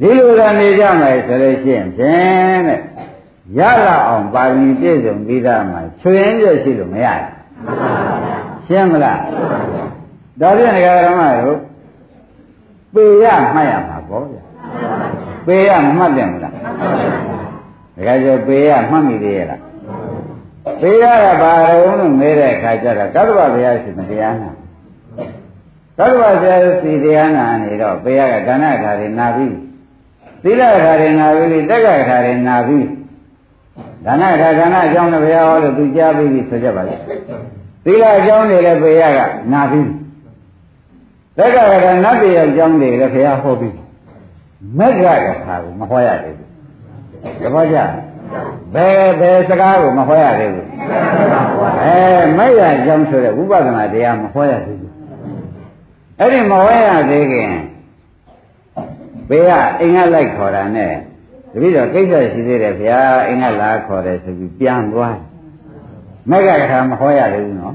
[0.00, 2.80] ဒီလိုရနေကြမယ်ဆိုလို့ရှိရင်ဖြင့်တဲ့
[3.58, 7.26] ရလာအောင်ပါရမီပြည့်စုံပြီးသားမှာချွေရင်ပြည့်ရှိလို့မရဘူး
[8.66, 9.20] ရှင်းမလား
[10.40, 11.58] ဒါဖြင့်ဒကာရမတို့
[12.94, 14.42] ပေရမှတ်ရမှာပေါ့ဗျာ
[15.46, 16.52] ပေရမှတ်တယ်မလား
[17.96, 19.65] ဒကာကျော်ပေရမှတ်မိသေးရဲ့လား
[20.80, 24.50] ပေရကဘာရုံလို့မေးတဲ့အခါကျတော့ကတ္တဗဘုရားရှင်တရားနာ
[25.98, 29.54] ကတ္တဗဘုရားရှင်တရားနာနေတော့ပေရကဒါနခါတွေနာပြီး
[30.42, 32.86] သီလခါတွေနာပြီးတက္ကခါတွေနာပြီး
[34.04, 36.94] ဒါနခါဒါနအကြောင်းနဲ့ဘုရားဟောလို့သူကြားပြီးပြီဆိုကြပါလေ
[37.84, 39.20] သီလအကြောင်းတွေလည်းပေရက
[39.52, 39.90] နာပြီး
[41.38, 43.74] သက္ကကရနတ်တရားအကြောင်းတွေလည်းဘုရားဟောပြီး
[44.78, 46.48] မက္ခကထာကိုမဟောရသေးဘူး
[47.42, 47.78] တပည့်ကြ
[48.74, 50.68] ဘယ်ဘယ်စကားကိုမဟောရသေးဘူး
[51.84, 51.98] အဲ
[52.38, 54.92] မက္ခအကြောင်းဆိုတဲ့ဝိပဿနာတရားမဟောရသေးဘူး
[56.18, 57.50] အဲ့ဒီမဟောရသေးခင်
[59.28, 60.92] ဘေးကအင်္ဂလိုက်ခေါ်တာနဲ့
[61.52, 65.16] တပည့်တော်ကိစ္စရှိသေးတယ်ဗျာအင်္ဂလာခေါ်တယ်ဆိုပြီးပြန်သွား
[66.30, 67.74] မက္ခကထာမဟောရသေးဘူးနော်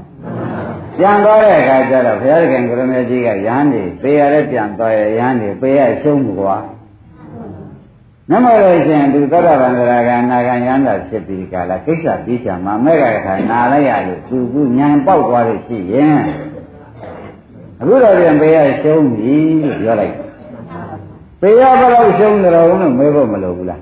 [0.98, 6.56] ပြန်သွားတဲ့အခါကျတော့ဘုရားခင်ကိုရမေကြီးကရဟန်းနေပေရလည်းပြန်သွားရရဟန်းနေပေရရှုံးမှုကွာ
[8.30, 16.16] နမလို့ရှင်သူသောတာပန်သရဂနာဂံယန္တာဖြစ်ပြီးကြလားကိစ္စပြီးချာမှာမဲ့ကခါနာလိုက်ရလို့သူကညံပေါက်သွားလို့ရှိရင်
[17.80, 20.14] အခုတော့ပြန်ပေရရှုံးပြီလို့ပြောလိုက်
[21.40, 23.80] ပေရဘယ်လောက်ရှုံးတယ်လို့မေးဖို့မလိုဘူးလား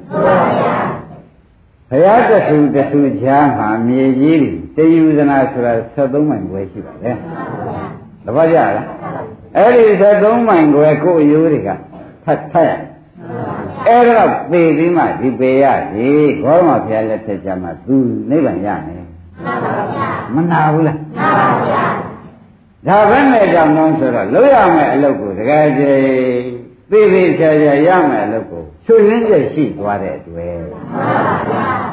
[1.90, 4.44] ဘုရားတဆူတဆူချာမှာမြေကြီး
[4.76, 7.10] တယူဇနာဆိုတာ73မိုင်ခွဲရှိပါလေ
[8.24, 8.86] တပတ်ကြလား
[9.56, 11.68] အဲ့ဒီ73မိုင်ခွဲကိုယ်အယိုးတွေက
[12.24, 12.89] ဖတ်ဖတ်ရ
[13.88, 15.64] အဲ့ဒါပေပြီးမှဒီပေရ
[15.94, 16.08] ဒီ
[16.42, 17.96] ဘောရမဘုရားလက်ထက်ကြမှာသူ
[18.30, 19.04] နိဗ္ဗာန်ရမယ်
[20.34, 20.98] မနာဘူးလား
[22.86, 26.00] ဒါပဲမဲ့ကြောင့်တော့ဆိုတော့လွတ်ရမယ်အလုပ်ကိုတကယ်ကြည်
[26.90, 30.58] သိသိချာချာရမယ်အလုပ်ကိုချွတ်ရင်းချက်ရှိသွားတဲ့အတွက်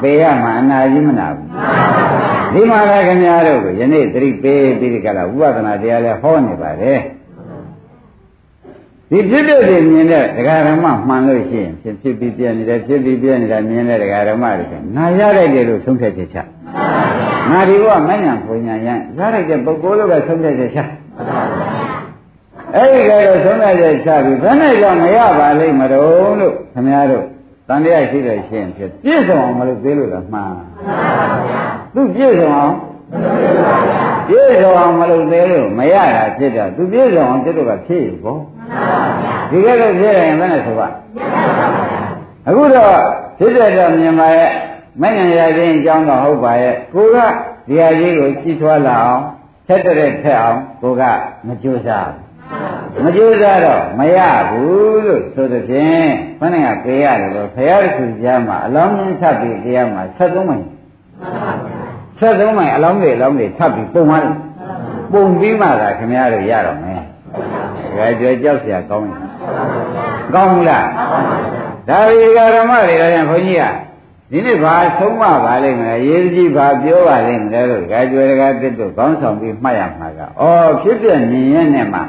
[0.02, 1.48] ပေရမှာအနာကြီးမနာဘူး
[2.52, 6.98] ဒီမှာလည်းခင်ဗျားတို့ကိုယနေ့သတိပေးပြီးဒီကလာဝိပဿနာတရားလည်းဟောနေပါတယ်
[9.10, 16.38] ဒီဖြစ်ဖြစ်တွေမြင်တဲ့ဒကာဓမ္မမှန်လို့ရှိရင်ဖြစ်ဖြစ်ပြီးပြနေတယ်ဖြစ်ပြီးပြနေတာမြင်တဲ့ဒကာဓမ္မတွေကငါရလိုက်တယ်လို့ဆုံးဖြတ်ချက်ချ
[17.50, 20.80] ငါဒီဘဝမညာပူညာရန်ရလိုက်တဲ့ပုဂ္ဂိုလ်လို့ပဲဆုံးဖြတ်ချက်ချ
[22.74, 27.24] အဲ့ဒီကတော့ဆုံးဖြတ်ချက်ချပြီးဘယ်နဲ့ကြောင့်မရပါလိမ့်မလို့လို့ခင်ဗျားတို့
[27.68, 30.52] တန်တရားရှိတဲ့ရှင်ဖြစ်ပြည့်စုံအောင်မလို့သေးလို့လားမှန်
[31.94, 32.74] သူပြည့်စုံအောင်
[33.10, 38.40] ပြ ည့်စုံအောင်မလုပ်သေးလို့မရတာဖြစ်တာသူပြည့်စုံအောင်တို့ကဖြစ်ရပေါ့
[39.50, 40.88] ဒီကဲတော့ဖြစ်ရင်ဘယ်နဲ့ဆိုပါ
[42.46, 42.94] အခုတော့
[43.38, 44.50] ဖြစ်တဲ့တော့မြင်ပါရဲ့
[45.02, 47.16] မဉ္ဇဉ်ရခြင်းအကြောင်းတော့ဟုတ်ပါရဲ့ကိုက
[47.68, 49.22] ဒီဟာကြီးကိုကြီးထွားလာအောင်
[49.66, 51.02] ဆက်တဲ့ထက်အောင်ကိုက
[51.46, 52.08] မကြိုးစား
[53.04, 54.18] မကြိုးစားတော့မရ
[54.50, 56.06] ဘူးလို့ဆိုတဲ့ဖြင့်
[56.40, 60.60] ဘယ်နဲ့ကပေးရတယ်လို့ဖရာသူကြားမှာအလောင်းရင်းထပ်ပြီးတရားမှာ73မို
[62.17, 64.35] င်73မိုင်အလောင်းတွေအလောင်းတွေထပ်ပြီးပုံသွားတယ်
[65.11, 67.01] ပုံပြီးမှသာခင်ဗျားတို့ရတော့မယ်
[67.97, 69.19] ဒါကြွကြောက်เสียကောင်းတယ်
[70.33, 70.87] ကောင်းဘူးလား
[71.89, 73.63] ဒါဒီကဓမ္မတွေကလည်းခွန်ကြီးက
[74.31, 80.25] ဒီနေ့ဘာဆုံးမပါလိမ့်မလဲရေးကြီးဘာပြောပါလိမ့်မလဲလို့ဒါကြွယ်တကားတစ်တို့ခေါင်းဆောင်ပြီးမှတ်ရမှာကဩ
[80.81, 81.99] ဖြစ်ပြမြင်ရဲ့နဲ့မှ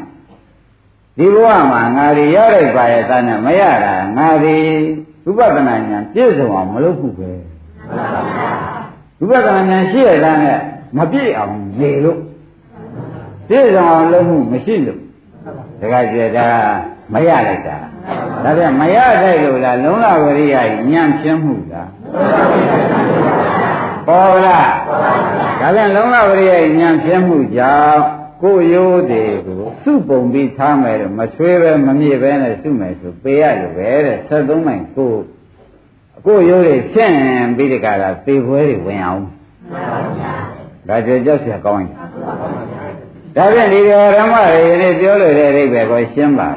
[1.18, 4.56] ဒီဘဝမှာငါတွေရလိုက်ပါရဲ့သားနဲ့မရတာငါတွေ
[5.28, 8.47] ဥပဒနာဉာဏ်ပြည့်စုံအောင်မလုပ်ဘူးပဲဥပ
[9.19, 10.59] ဒနာဉာဏ်ရှိရတဲ့နဲ့
[10.97, 12.19] မပြည့်အောင်နေလို့
[13.49, 14.99] ပြည့်စုံအောင်လုပ်မှုမရှိလို့
[15.79, 16.47] တခါကျတာ
[17.13, 17.77] မရလိုက်တာ
[18.43, 20.55] ဒါပြန်မရလိုက်လို့လားလုံလဝရိယ
[20.91, 21.89] ညံ့ပြင်းမှုလား
[24.07, 24.69] ပေါ်လား
[25.59, 28.01] ဒါပြန်လုံလဝရိယညံ့ပြင်းမှုကြောင့်
[28.43, 35.13] ကိုယ်ရိုးတွေကိုစုပုံပြီးထားမယ်လို့မဆွေးပဲမမြည့်ပဲနဲ့စုမယ်ဆိုပေးရလို့ပဲတဲ့73မိုင်ကို
[36.26, 37.16] ကိုယ်ရိုးတွေရှင်း
[37.56, 39.22] ပြီးဒီကလာသေပွဲတွေဝင်အောင်
[40.88, 41.90] ဒါကြကြောက်เสียကောင်းရင်
[43.36, 43.80] ဒါဖြင့်ဒီ
[44.16, 46.48] ဓမ္မတွေနေ့ပြောလို့တဲ့အိဗယ်ကိုရှင်းပါ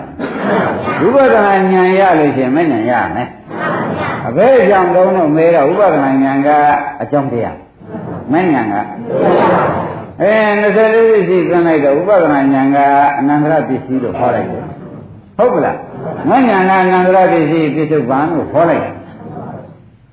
[1.05, 3.29] ဥပဒနာဉာဏ်ရလို့ရှိရင်မဉာဏ်ရမယ်
[4.27, 6.49] အဘယ်ကြောင့်တုံးတော့မေးတော့ဥပဒနာဉာဏ်က
[7.01, 7.57] အကြောင်းတရား
[8.33, 8.75] မဉာဏ်က
[10.21, 12.77] အဲ24သိရှိသွင်းလိုက်တော့ဥပဒနာဉာဏ်က
[13.19, 14.63] အနန္တရပစ္စည်းလို့ခေါ်လိုက်တယ်
[15.37, 15.77] ဟုတ်ကလား
[16.29, 18.93] မဉာဏ်ကအနန္တရပစ္စည်းပြစ္ဆုတ်ပံလို့ခေါ်လိုက်တယ်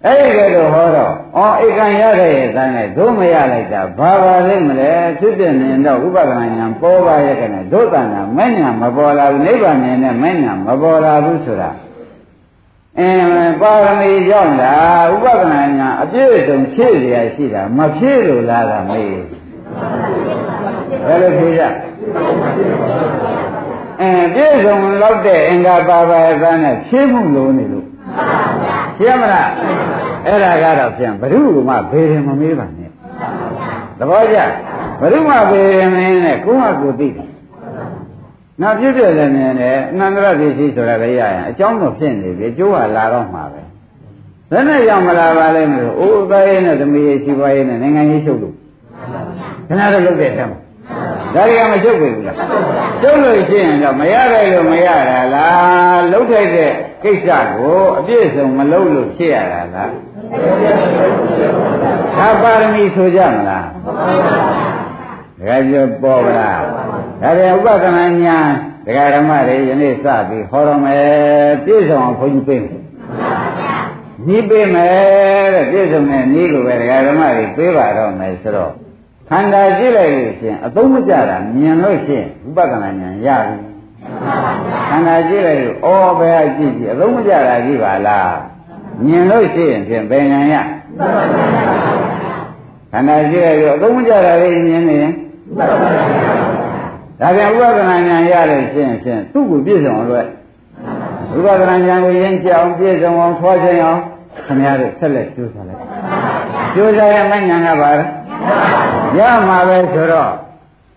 [0.07, 11.71] အဲ့ဒီကဲတော့ဟောတော့အော်ဧကံရတဲ့ရဲ့သားနဲ့ဒုမရလိုက်တာဘာပါလိမ့်မလဲဖြစ်ပြနေတော့ဥပဒနာညာပေါ်ပါရဲ့ကဲနဲ့ဒုတဏ္ဍမဲ့ညာမပေါ်လာဘူးနိဗ္ဗာန်နဲ့မဲ့ညာမပေါ်လာဘူးဆိုတာ
[12.99, 19.09] အင်းပါရမီကြောင့်လားဥပဒနာညာအပြည့်စုံဖြည့်เสียရှိတာမဖြည့်လို့လားကမေး
[21.07, 21.63] ဘယ်လိုဖြည့်ကြ
[24.01, 27.79] အင်းပြည့်စုံလောက်တဲ့အင်္ဂါပါပါရဲ့သားနဲ့ဖြည့်မှုလို့နေလို့ ု့
[28.98, 29.50] ရှင်းမလား
[30.26, 31.26] အဲ့ဒါကတော့ပြန်ဘ ᱹ
[31.70, 32.92] မှဘေရင်မမေးပါနဲ့
[34.00, 34.38] သဘောကျ
[35.02, 37.30] ဘ ᱹ မှဘေရင်မင်းနဲ့ကိုယ့်ဟာကိုယ်သိတယ်
[38.62, 43.62] နောက်ပြည့်ပြည့်လည်းနေတယ်အနန္တရပစ္စည်းဆိုတာလည်းရရင်အကြောင်းတော့ဖြစ်နေပြီအကျိုးကလာတော့မှာပဲ
[44.52, 48.56] ဘယ်နဲ့ရောက်မလာပါလဲမလို့အိုးသားရေးနဲ့သမီးရေးရှိပွားရေးနဲ့နိုင်ငံရေးချုပ်လို့
[49.68, 50.60] ခဏတော့လုပ်တဲ့အထက်မှာ
[51.34, 52.38] ဒါတွေကမချုပ်ပြီဘူးလား
[53.02, 56.72] ချုပ်လို့ရှိရင်တော့မရတဲ့လို့မရတာလားလှုပ်ထိုက်တဲ့
[57.04, 59.92] ကိစ္စကိုအပြည့်စုံမလုပ်လို့ဖြစ်ရတာလား
[62.18, 63.66] သာပါရမီဆိုကြမလား
[65.38, 66.62] ဒကာကျော်ပေါ်ပါလား
[67.22, 68.38] ဒါပြန်ဥပဒနာညာ
[68.86, 71.04] ဒကာဓမ္မတွေယနေ့စပြီးဟောတော်မယ်
[71.66, 72.80] ပြည့်စုံအောင်ခွင့်ပြုပေးမယ်
[74.28, 78.72] နီးပေးမယ်တဲ့ပြည့်စုံတဲ့နီးလိုပဲဒကာဓမ္မတွေပေးပါတော့မယ်ဆိုတော့
[79.30, 83.69] ခန္ဓာကြည့်လိုက်လို့ရှင်အသုံးမကျတာမြင်လို့ရှင်ဥပဒနာဉာဏ်ရပြီ
[84.90, 88.34] ခန္ဓာကြည့်လိုက်လို့အော်ဘယ်အကြည့်ကြည့်အသုံးမကျတာကြည့်ပါလား
[89.06, 90.56] မြင်လို့ရှိရင်ဖြင့်ဘယ်ဉာဏ်ရ
[92.92, 95.12] ခန္ဓာကြည့်လိုက်လို့အသုံးမကျတာလေးမြင်နေရင်
[97.20, 100.26] ဒါပြန်ဥပဒနာဉာဏ်ရလို့ရှိရင်ဖြင့်သူ့ကိုပြည့်စုံအောင်လို့
[101.38, 104.00] ဥပဒနာဉာဏ်ကိုရင်းချအောင်ပြည့်စုံအောင်ထွားခြင်းအောင်
[104.46, 105.82] ခင်ဗျားတို့ဆက်လက်ကြိုးစားလိုက်
[106.74, 108.10] ကြိုးစားရမယ့်ဉာဏ်ကပါလား
[109.18, 110.32] ရမှာပဲဆိုတော့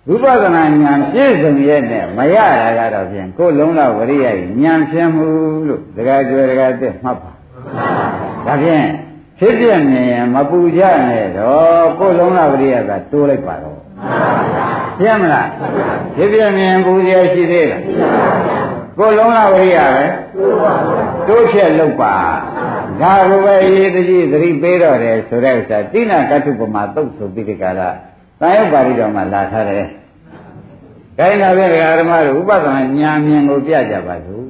[0.08, 4.30] ဝိပဿနာဉာဏ်ပြည့်စုံရဲ့နဲ့မရတာကတော့ဖြင့်ကိုယ်လုံးလောက်ဝရိယဉာ
[4.72, 5.26] ဏ်ဖြင့်မှု
[5.68, 7.30] လို့ဒကာကျွယ်ဒကာတက်မှတ်ပါ
[8.46, 8.86] ဒါဖြင့်
[9.38, 13.78] ဖြစ်ပြမြင်ရင်မပူကြနဲ့တော့ကိုယ်လုံးလောက်ဝရိယကတိုးလိုက်ပါတော့
[14.98, 15.48] ပြမလား
[16.16, 17.82] ဖြစ်ပြမြင်ပူရရှိသေးလား
[18.98, 20.04] ကိုလုံးလာဝရိယပဲ
[21.28, 22.16] တိုးဖြက်လုပ်ပါ
[23.00, 27.90] ဒါကိုပဲရေးတကြီးသတိပေးတော့တယ်ဆိုတဲ့ဥစ္စာတိနာကတုပမာသုတ်ဆိုပြီးဒီကလာ
[28.42, 29.84] တန်ရုပ်ပါဠိတော်မှာလာထားတယ်။
[31.18, 34.44] ဒါရင်လည်းဓမ္မတို့ဥပဒနာဉာဏ်မြင်ကိုပြကြပါစို့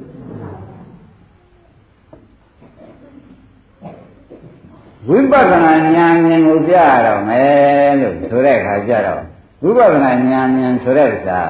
[5.09, 9.21] ဝိပဿနာဉာဏ်မြင်ကိုပြရတော့မယ်လို့ဆိုတဲ့အခါကျတော့
[9.63, 11.41] ဝိပဿနာဉာဏ်မြင်ဆိုတဲ့ဥစ္စာ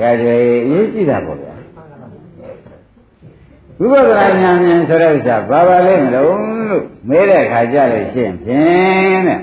[0.00, 0.36] ဒါကြွေ
[0.66, 1.54] အရေးကြီးတာပေါ့ဗျာ
[3.78, 6.34] ဝိပဿနာဉာဏ်မြင်ဆိုတဲ့ဥစ္စာဘာပါလဲမလို့
[6.70, 9.40] လို့မေးတဲ့အခါကျလို့ရှင်းဖြင့်တဲ့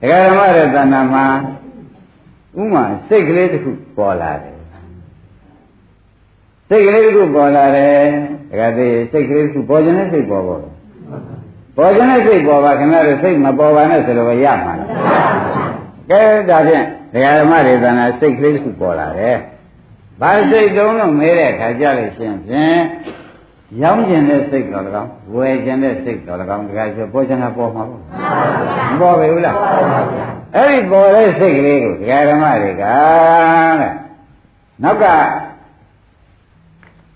[0.00, 1.24] ဒကာဓမ္မရဲ့တဏ္ဍာမှာ
[2.60, 4.58] ဥမာစိတ်ကလေးတစ်ခုပေါ်လာတယ်
[6.68, 8.02] စိတ်ကလေးတစ်ခုပေါ်လာတယ်
[8.50, 10.60] ဒကာသေးစိတ်ကလေးတစ်ခုပေါ်ခြင်းနဲ့စိတ်ပေါ်ပေါ်
[11.76, 14.88] ပေါ်ခြင်းနဲ့စိတ်ပေါ်ပါခင်ဗျားတို့စိတ်မပေါ်ပါနဲ့ဆိုတော့ရမှာလား
[16.10, 19.36] ကဲဒါဖြင့်ဒကာဓမ္မတွေတဏ္ဍာစိတ်ကလေးတစ်ခုပေါ်လာတယ်
[20.20, 22.80] ဘာစိတ်တုံးလို့မဲတဲ့ခါကြလို့ရှင်ဖြင့်
[23.82, 28.00] ရောင်းကျင်တဲ့စိတ်တော်၎င်းဝယ်ကျင်တဲ့စိတ်တော်၎င်းတခါဆိုပေါ်ချင်တာပေါ်မှာပေါ့
[28.90, 29.56] မပေါ်ပဲဘူးလား
[30.56, 33.92] အဲ့ဒီပေါ်တဲ့စိတ်ကလေးကိုဒကာဓမ္မတွေကတဲ့
[34.82, 35.04] နောက်က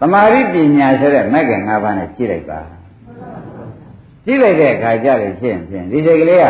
[0.00, 2.60] သမာဓိပညာဆိုတဲ့မဂ္ဂင်၅ပါးနဲ့ကြည့်လိုက်ပါ
[4.24, 6.46] ကြည့်လိုက်တဲ့အခါကျလို့ရှင်းဖြင့်ဒီစိတ်ကလေးက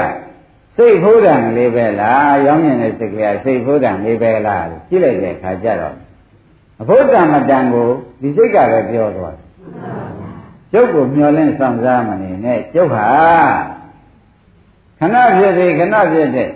[0.77, 5.97] စိတ်ဖိုးတံလေးပဲလားရောင်းမြင်တဲ့စိတ်ကလေးကစိတ်ဖိုးတံလေးပဲလားလို့ကြည့်လိုက်တဲ့အခါကျတော့
[6.81, 7.89] အဖို့တံမတံကို
[8.21, 9.42] ဒီစိတ်ကလည်းပြောသွားတယ်
[10.73, 13.09] ကျုပ်ကိုမျောလင့်ဆောင်စားမနေနဲ့ကျုပ်ဟာ
[14.99, 16.51] ခဏဖြစ်သေးခဏဖြစ်တဲ့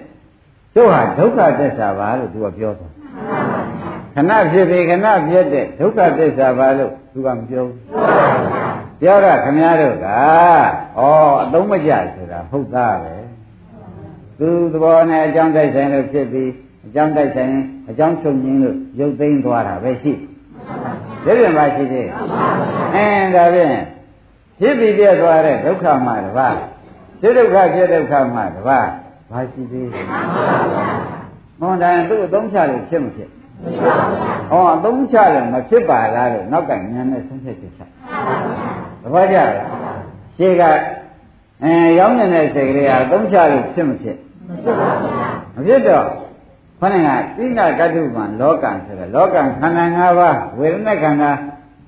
[0.75, 2.93] ကျုပ်ဟာဒုက္ခသစ္စာပါလို့သူကပြောသွား
[4.15, 7.77] ခဏဖြစ်သေးခဏဖြစ်တဲ့ဒုက္ခသစ္စာပါလို့သူကမပြောဘူး
[9.01, 10.21] ပြောတာခမည်းတော်ကဩ
[11.43, 13.15] အသုံးမကျဆိုတာဟုတ်သားပဲ
[14.39, 16.51] သူသဘောနဲ့အကြောင်းတိုက်ဆိုင်လို့ဖြစ်ပြီး
[16.87, 17.53] အကြောင်းတိုက်ဆိုင်
[17.89, 20.13] အကြောင်းချုပ်ငင်းလို့ရုပ်သိမ်းသွားတာပဲရှိ
[21.25, 22.09] တယ်ပြန်ပါရှိသေး
[22.95, 23.77] အင်းဒါဖြင့်
[24.61, 26.57] ဖြစ်ပြီးပြည့်သွားတဲ့ဒုက္ခမှတပါး
[27.21, 28.89] စိဒုက္ခဖြစ်ဒုက္ခမှတပါး
[29.31, 30.01] ဘာရှိသေးလဲ
[31.61, 33.31] မွန်တိုင်းသူ့အသုံးချလို့ဖြစ်မဖြစ်
[34.51, 37.81] ဟောအသုံးချလို့မဖြစ်ပါလားလို့နောက်ကဉာဏ်နဲ့ဆုံးဖြတ်ချက်ချ
[39.03, 39.51] သဘောကျလား
[40.37, 40.63] ရှေ့က
[41.65, 44.17] အဲရောင်းနေတဲ့စိတ်ကလေးကအသုံးချလို့ဖြစ်မဖြစ်
[45.55, 46.07] မဖြစ်တော့
[46.81, 51.31] ခொနကသိနာကတ္တုပံလောကံဆိုတဲ့လောကံခန္ဓာ၅ပါးဝေဒနာခန္ဓာ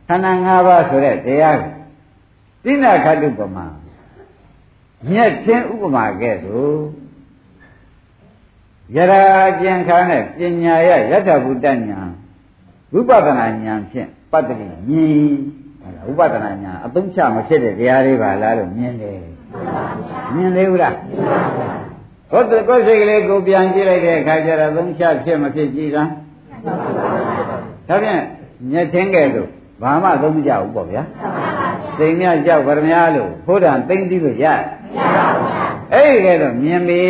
[0.09, 1.78] ခန္ဓာ၅ပါးဆိုတဲ့တရားကို
[2.65, 3.67] သိနာကတ္တုပမာ
[5.11, 6.79] မြက်ချင်းဥပမာကဲ့သို့
[8.97, 9.23] ယရာ
[9.61, 12.01] ကျင်ခါနဲ့ပညာရယတ္ထဗုဒ္ဓညာ
[12.93, 14.77] ဝိပဿနာဉာဏ်ဖြင့်ပတ္တိမြင်
[16.07, 19.21] ဝိပဿနာဉာဏ်အသုံးချမဖြစ်တဲ့တရားလေးပါလားလို့မြင်တယ်
[20.35, 20.95] မြင်သေးဘူးလား
[22.31, 26.11] ဟုတ်တယ်ကိုယ်စိတ်ကလေးကိုပြန်ကြည့်လိုက်တဲ့အခါကျတော့သုံးချဖြစ်မဖြစ်ကြည်လား
[27.89, 28.23] ဒါဖြင့်
[28.73, 29.49] ညက်ချင်းကဲလို့
[29.83, 31.03] ဘာမှသုံးမကြဘူးပေါ့ဗျာ
[31.99, 34.63] စိတ်မြကြောက်ဗရမများလို့ဘုရားသိမ့်ပြီးလို့ရတယ်
[35.95, 37.03] အဲ့ဒီကဲတော့မြင်ပြီ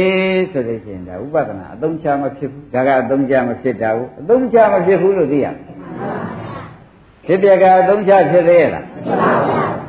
[0.52, 5.46] ဆိုလို့ရှိရင်ဒါဥပဒနာအသုံးချမဖြစ်ဘူးဒါကအသုံးချမဖြစ်တာဘူးအသုံးချမဖြစ်ဘူးလို့သိရ
[7.26, 8.84] ဖြစ်ပြကအသုံးချဖြစ်သေးရဲ့လား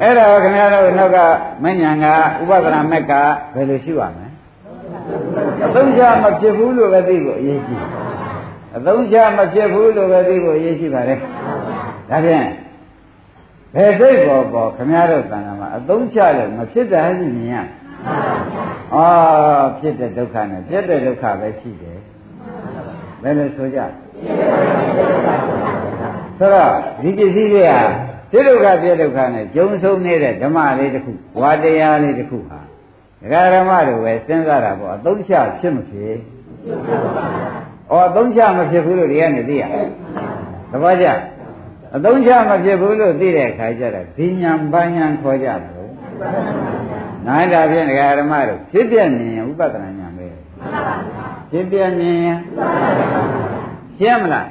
[0.02, 1.18] အဲ့ဒါခင်ဗျားတို့နောက်က
[1.64, 2.06] မဉ္ဇဏ်က
[2.42, 3.14] ဥပဒနာမက်က
[3.56, 4.28] ဘယ်လိုရှိပါမလဲ
[5.66, 7.82] အသုံးချမဖြစ်ဘူးလို့ပဲသိဖို့အရေးကြီး
[8.78, 11.20] အသုံးချမဖြစ်ဘူးလို့ပဲသိဖို့အရေးကြီးပါတယ်
[12.10, 12.46] ဒါဖြင့်
[13.76, 17.56] ဘယ်စိတ်ပေါ်ပေါ်ခမည်းတော်တဏ္ဍာမှာအသုံးချလို့မဖြစ်တာရှိမြင်ရ
[18.96, 19.08] အာ
[19.80, 22.00] ဖြစ်တဲ့ဒုက္ခနဲ့ဖြစ်တဲ့ဒုက္ခပဲရှိတယ်
[23.24, 23.80] ဘယ်လိုဆိုကြ
[26.38, 27.74] ဆိုတော့ဒီပစ္စည်းတွေက
[28.32, 32.60] ဖြစ်ဒုက္ခဖြစ်ဒုက္ခနဲ့ကြုံဆုံးနေတဲ့ဓမ္မလေးတစ်ခုဝါတရားလေးတစ်ခုဟာ
[33.22, 36.14] ဒကာဓမ္မတို့ပဲစဉ်းစားတာပေါ့အသုံးချဖြစ်မဖြစ်
[37.92, 39.64] ဩအသုံးချမဖြစ်ဘူးလို့ဒီကနေသိရ
[40.72, 41.08] သဘောကျ
[41.96, 45.92] အသုံးချမဖြစ်ဘူးလို့သိတဲ့အခါကျတော့ဒီညာပညာခေါ်ကြတယ်လို့
[47.28, 50.28] နိုင်တာဖြင့်ဒကာဓမ္မတို့ဖြစ်ပြမြင်ရင်ဥပဒနာညာပဲ
[51.52, 52.40] ဖြစ်ပြမြင်ရင်
[53.98, 54.48] ရှင်းမလား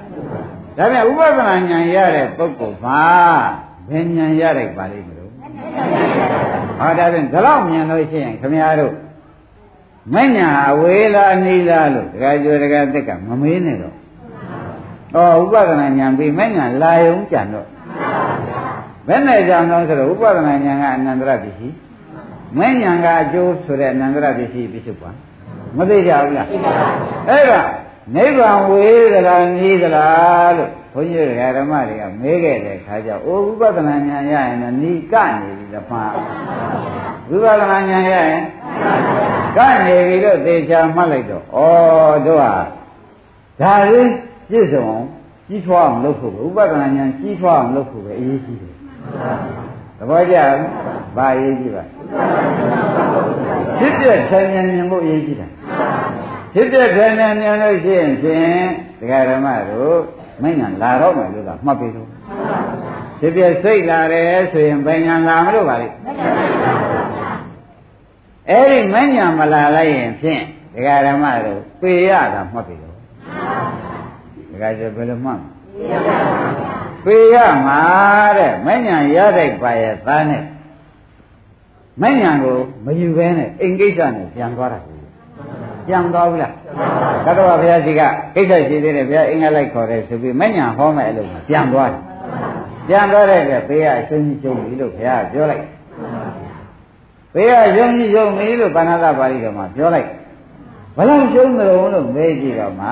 [0.76, 3.02] ဒါပြန်ဥပဒနာညာရတဲ့ပုဂ္ဂိုလ်မှာ
[3.88, 5.30] ဘယ်ညာရတဲ့ပါလိမ့်မလို့
[6.78, 8.94] ဟောဒါဖြင့်ဒီလောက်မြင်လို့ရှိရင်ခမည်းတော်
[10.14, 13.94] မညာအဝေးလားနီးလားလို့ဒကာကျော်ဒကာသက်ကမမေးနဲ့တော့
[15.14, 17.66] ဩဥပဒနာဉာဏ်ပြီးမညာလာယုံကြံတော့
[19.08, 21.76] ဘယ်နဲ့ကြောင့်လဲဆိုတော့ဥပဒနာဉာဏ်ကအနန္တရပစ္စည်း
[22.58, 25.10] မညာကအကျိုးဆိုတဲ့အနန္တရပစ္စည်းပြစ္ဆုတ်ပါ
[25.76, 26.48] မသိကြဘူးလား
[27.28, 27.62] အဲ့ဒါ
[28.16, 36.02] နိဗ္ဗာန်ဝေးသလားနီးသလားလို့ဘုန်းကြီးတွေကဓမ္မတွေကမေးခဲ့တဲ့ခါကျအိုဥပဒနာဉာဏ်ရရင်တော့နီးကနေပြီလားမှာ
[37.28, 38.42] ဝိပဿနာဉာဏ်ရရင်
[39.56, 41.58] ကနေပြီလို့သေချာမှတ်လိုက်တော့ဩ
[42.26, 42.54] တို့ဟာ
[43.60, 44.10] ဒါလေး
[44.50, 44.88] ပြည့်စုံ
[45.48, 48.74] ကြီးထွားအောင်လုပ်ဖို့ဥပဒနာဉာဏ်ကြီးထွားအောင်လုပ်ဖို့ပဲအရေးကြီးတယ်
[49.98, 50.36] သဘောကျ
[51.16, 51.84] ဘာအရေးကြီးပါ
[53.78, 55.48] ဖြစ်ပြဆယ်ဉာဏ်ဉာဏ်ကိုအရေးကြီးတာ
[56.54, 58.66] ဖြစ်ပြဆယ်ဉာဏ်ဉာဏ်လို့ရှိရင်ဖြင့်
[59.00, 59.98] ဒကာဓမ္မတို့
[60.42, 62.08] မဉ္ဇဏ်လာတော့မယ်လို့ကမှတ်ပြီးတော့
[63.20, 65.96] ဖြစ်ပြစိတ်လာတယ်ဆိုရင်ဘယ်ဉာဏ်လာမလို့ပါလိမ့်
[68.50, 70.42] အဲ့ဒီမဉ္ဇဏ်မလာလိုက်ရင်ဖြင့်
[70.74, 72.87] ဒကာဓမ္မတို့ပေရတာမှတ်ပြီးတော့
[74.58, 75.40] ဒကာကျဘယ်လိုမှတ်
[77.04, 77.80] ပေရမှာ
[78.38, 80.42] တဲ့မဉ္ဇဏ်ရတဲ့ပါရဲ့သားနဲ့
[82.02, 84.80] မဉ္ဇဏ်ကိုမယူဘဲနဲ့အိမ်ကိစ္စနဲ့ပြန်သွားတာ
[85.86, 86.52] ပြန်သွားဘူးလား
[87.24, 88.02] သတ္တဝါဘုရားရှိက
[88.34, 92.02] ကိစ္စရှိသေးတယ်ဘုရားအင်္ဂလိုက်ခေါ်တယ်ဆိုပြီးမဉ္ဇဏ်ဟောမယ်လို့ပြန်သွားတယ်
[92.88, 95.64] ပြန်သွားတဲ့အတွက်ဘေးကအရှုံးကြီးရှုံးပြီလို့ဘုရားပြောလိုက်
[97.34, 100.08] ဘေးကရှုံးကြီးရှုံးပြီလို့ဘာနာတပါဠိတော်မှာပြောလိုက်
[100.96, 102.88] ဘလို့ရှုံးမလို့လို့မေးကြည့်တော့မှ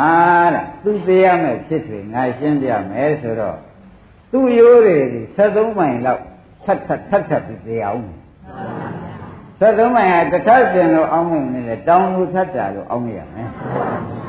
[0.55, 3.59] တဲ့သူသေးရမယ်ဖြစ်တွေငါရှင်းပြမယ်ဆိုတော့
[4.31, 4.97] သူ့ရိုးတွေ
[5.37, 6.23] 73မိုင်လောက်
[6.65, 8.03] ထပ်ထပ်ထပ်ထပ်ပြီးသေးအောင်
[9.61, 13.49] 73မိုင်ကတစ်ထပ်ပြင်လို့အောင်းနေတယ်တောင်းလို့ထပ်တာလို့အောင်းရမယ်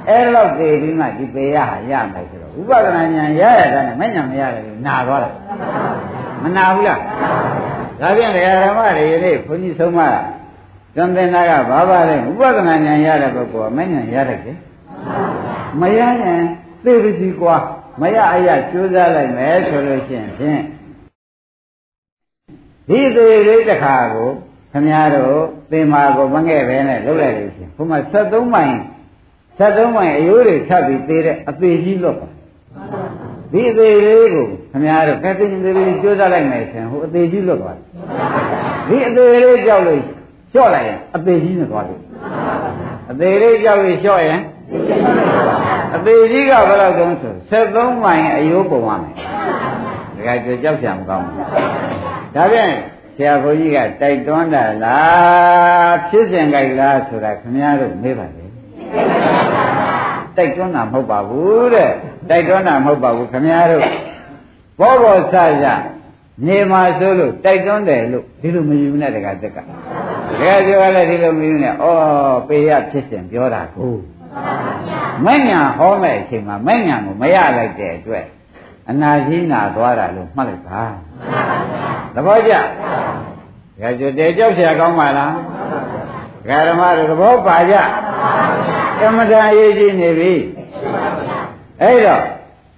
[0.09, 5.31] အဲ့လောက်သေးပြီးမှဒီပေရဟာရမယ်ဆိုတော့ဥပဒနာဉာဏ်ရရတာနဲ့မဉဏ်မရတယ်လို့နာသွားတာ
[6.43, 7.01] မနာဘူးလား
[8.01, 9.99] ဒါပြန်တရားဓမ္မတွေယနေ့ဘုန်းကြီးဆုံးမ
[10.97, 14.57] သံသင်္နာကဘာပါလဲဥပဒနာဉာဏ်ရတဲ့ပုဂ္ဂိုလ်ကမဉဏ်ရတတ်တယ်
[15.79, 16.43] မရရင်
[16.83, 17.55] သိပစီကွာ
[18.01, 20.61] မရအရကြိုးစားလိုက်မယ်ဆိုလို့ရှိရင်ဖြင့်
[22.87, 24.29] ဒီသေးလေးတစ်ခါကို
[24.71, 28.73] ခမည်းတော်သင်္မာကိုမငဲ့ပဲနဲ့လုပ်လိုက်လို့ရှိရင်ဘုမ73မိုင်
[29.59, 32.27] 73မိုင်အယိုးတွေထပ်ပြီးသေးတဲ့အသေးကြီးလွတ်ပါ
[33.51, 37.85] ဒီအသေးလေးကိုခင်ဗျားတို့ကဲသိရင်သေးလေးကြိုးစားလိုက်မယ်ဆိုရင်ဟိုအသေးကြီးလွတ်သွားတယ်
[38.89, 40.01] ဒီအသေးလေးကြောက်လို့
[40.53, 41.99] လျှော့လိုက်ရင်အသေးကြီးနဲ့သွားတယ်
[43.11, 44.39] အသေးလေးကြောက်လို့လျှော့ရင်
[45.95, 49.13] အသေးကြီးကဘယ်လောက်တုံးဆို73မိုင်အယိုးပုံရမယ်
[50.27, 51.37] ဒါကကြကြောက်ကြမကောင်းဘူး
[52.35, 52.73] ဒါဖြင့်
[53.15, 58.45] ဆရာဘုန်းကြီးကတိုက်တွန်းတာလားဖြစ်စဉ်ကြိုက်လားဆိုတာခင်ဗျားတို့မေးပါလေ
[60.37, 61.91] တိုက်တွန်းတာမဟုတ်ပါဘူးတဲ့
[62.29, 63.81] တိုက်တွန်းတာမဟုတ်ပါဘူးခင်ဗျားတို့
[64.79, 65.65] ဘောဘောဆရ
[66.47, 69.57] နေမှာဆိုလို့တိုက်တွန်းတယ်လို့ဒီလိုမယူနဲ့တကတက်က
[70.30, 71.84] တကယ်ပြောရလဲဒီလိုမယူနဲ့ဩ
[72.48, 73.94] ပေရဖြစ်စဉ်ပြောတာကို
[75.26, 78.26] မညာဟောမဲ့အချိန်မှာမညာကိုမရလိုက်တဲ့အတွက်
[78.90, 80.82] အနာကြီးနာသွားတာလို့မှတ်လိုက်ပါ
[82.14, 82.52] သဘောကျ
[83.80, 85.32] ကဲကြတဲ့ကြောက်เสียကောင်းပါလား
[86.68, 87.74] ဓမ္မတို့သဘောပါကြ
[89.00, 90.32] ကမ္မဋ္ဌာန်းအရေးကြီးနေပြီ
[91.82, 92.24] အဲ့တော့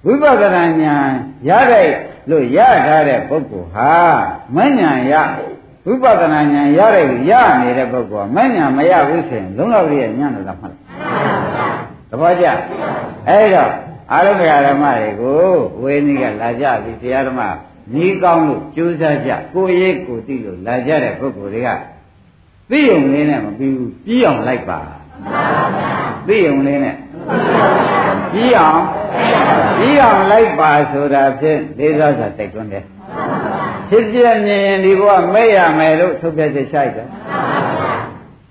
[0.05, 1.11] ဝိပဿနာဉာဏ်
[1.49, 1.89] ရတဲ့
[2.31, 3.93] လို့ရထားတဲ့ပုဂ္ဂိုလ်ဟာ
[4.55, 5.15] မဉဏ်ရ
[5.90, 10.74] ဝိပဿနာဉာဏ်ရတဲ့ရနေတဲ့ပုဂ္ဂိုလ်ကမဉဏ်မရဘူးဆိုရင်လုံးလောက်ရဲ့ဉာဏ်တော့မှတ်
[12.10, 12.46] သဘောကျ
[13.28, 13.72] အဲ့တော့
[14.12, 14.36] အာရုံ
[14.68, 15.50] ဓမ္မတွေကို
[15.84, 17.42] ဝေနိကလာကြပြီတရားဓမ္မ
[17.94, 21.70] နီးကောင်းလို့ကြိုးစားကြကိုယ်ရေးကိုသိလို့လာကြတဲ့ပုဂ္ဂိုလ်တွေက
[22.72, 24.80] သိုံလေးနဲ့မပြီးဘူးပြီးအောင်လိုက်ပါ
[26.28, 26.96] သိုံလေးနဲ့
[28.32, 28.82] ပြီးအောင်
[29.78, 32.86] ပြီးအောင်လိုက်ပါဆိုတာဖြင့်လေးစားစွာတိုက်တွန်းတယ်
[33.90, 37.08] ဖြစ်ပြမြင်ရင်ဒီဘဝမဲ့ရမယ်လို့ထုတ်ပြချက်ရှိုက်တယ်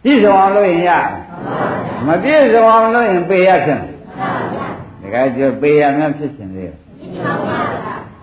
[0.03, 0.91] ပြည့်စုံအောင်လို့ရင်ရ
[2.07, 3.95] မပြည့်စုံအောင်လို့ရင်ပေရဖြစ်မယ်
[5.15, 6.75] ဒါကကြပေရမှဖြစ်ရှင်သေးတယ်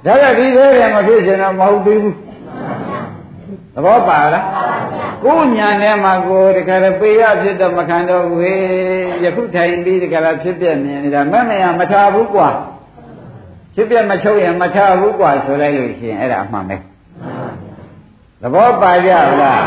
[0.06, 2.16] ဒါကဒီသေးတယ်မဖြစ်ရှင်တော့မဟုတ်သေးဘူး
[3.74, 4.46] သဘောပါလား
[5.24, 8.62] ကိုယ်ညာထဲမှာကိုတခါတပေရဖြစ်တော့မခံတော့ဘူးဟေး
[9.24, 12.50] ယခုထိုင်ပြီးတခါဖြစ်ပြမြင်နေတာမမရမထားဘူးကွာ
[13.76, 16.95] ဖြစ်ပြမချုပ်ရင်မထားဘူးကွာဆိုလိုက်လို့ရှိရင်အဲ့ဒါအမှန်ပဲသ
[18.54, 19.64] ဘောပါကြလား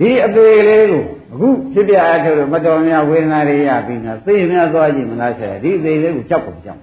[0.00, 6.80] ဒီအပေလေးကိုအခုဖြစ်ပြအထုလို့မတော်များဝေဒနာတွေရပြီးတော့သိများသွားကြည့်မလားဆရာဒီအပေလေးကိုကြောက်ကုန်ကြောက်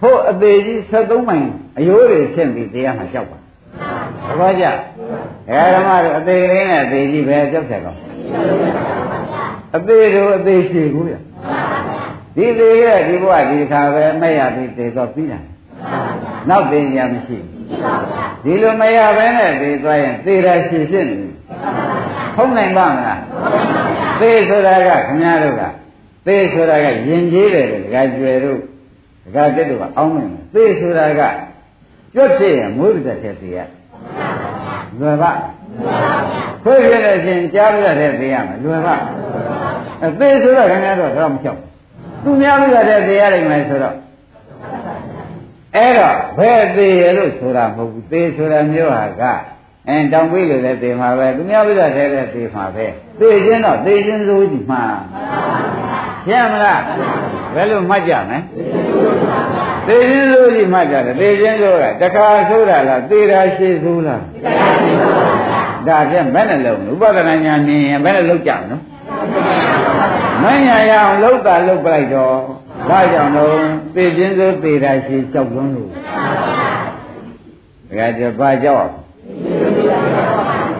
[0.00, 1.46] ဖို့အပေကြီး73မိုင်
[1.78, 4.64] အယိုးတွေဆင့်ပြီးတရားမှကြောက်ပါသဘောကျ
[5.50, 7.94] အဲဓမ္မတို့အသေးလေးနဲ့အသေးကြီးပဲကြောက်တယ်ကော
[9.76, 11.14] အသေးတို့အသေးရှိဘူးရ
[12.36, 15.40] ဒီသေးရဲ့ဒီဘဝဒီခါပဲမဲ့ရပြီးသေတော့ပြီးတာ
[16.48, 17.38] နောက်သိရမရှိ
[18.44, 21.16] ဒီလိုမရဘဲနဲ့သေသွားရင်သေတာရှိဖြစ်နေ
[22.34, 23.20] ထုံးနိုင်ပါမလား
[24.20, 25.62] သေဆိုတာကခင်ဗျားတို့က
[26.26, 28.58] သေဆိုတာကယဉ်ကျေးတယ်တကယ်ကျွယ်တို့
[29.24, 31.22] တကယ်တက်တို့ကအောင်းနေတယ်သေဆိုတာက
[32.14, 33.58] ကျွတ်ဖြစ်ရင်မွေးပြတ်တဲ့သေရ
[34.98, 35.30] လွယ်ပါ
[36.62, 38.94] ခွေးပြတဲ့ရှင်ကြားပြတဲ့သေရမယ်လွယ်ပါ
[40.04, 41.60] အသေးဆိုတော့ခင်ဗျားတို့တော့မချောက်
[42.24, 43.96] သူများပြတဲ့သေရနိုင်မယ်ဆိုတော့
[45.76, 49.22] အဲ့တော့ဘယ်သေးရလို့ဆိုတာမဟုတ်ဘူးသေဆိုတာမျိုးဟာက
[49.88, 52.86] အဲတောင်ပေးလို့လည်းသေမှာပဲသူများပြတဲ့လည်းသေမှာပဲ
[53.20, 54.82] သေခြင်းတော့သေခြင်းစိုးကြီးမှာ
[56.26, 56.82] ရှင်းမလား
[57.54, 58.38] ဘယ်လိုမှတ်ကြမလဲ
[59.86, 64.22] သေခြင်းဆိုကြီးမှတ်ကြတယ်သေခြင်းဆိုတာတခါဆိုတာလားသေတာရှိဆိုးလား
[65.86, 68.82] ဒါဖြင့်ဘယ်နဲ့လုံးဥပဒနာညာမြင်ရင်ဘယ်နဲ့လုံးကြမလို့
[70.42, 72.36] မညာရအောင်လုံးတာလုံးပလိုက်တော့
[72.89, 73.51] ဒါကြောင့်တော့
[73.95, 75.89] သေခြင်းဆိုသေတာရှိကြောက်လုံးလို့
[77.97, 78.89] ဒါကြဘာကြောက်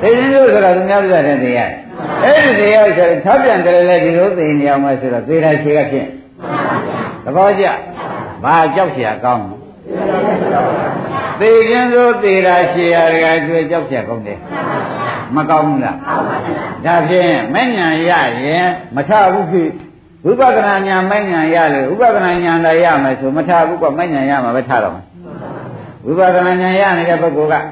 [0.02, 1.72] သေခြင်းဆိုဆိုတာသူများပြတဲ့တရား
[2.24, 6.08] အဲ့ဒီတရားဆိုထပ်ပြန်တယ်လေဒီလိုသိနေအောင်မယ်ဆိုတော့သေတာရှိကဖြင့်
[7.24, 7.66] သဘောကျ
[8.44, 9.46] ဘာကြောက်เสียကောင်း
[11.40, 14.40] သေခြင်းဆိုသေတာရှိရတကယ်ကျွေးကြောက်เสียကောင်းတယ်
[15.36, 15.98] မကောင်းဘူးလား
[16.86, 18.12] ဒါဖြင့်မဲ့ညာရ
[18.44, 18.66] ရင်
[18.96, 19.70] မထဘူးဖြစ်
[20.26, 25.06] ဝိပဿနာညာမဲ့ညာရလေဥပဒနာညာလည်းရမယ်ဆိုမထဘူးကမဲ့ညာရမှာပဲထတော့မယ်
[26.06, 27.66] ဝိပဿနာညာရနေတဲ့ပုဂ္ဂိုလ်က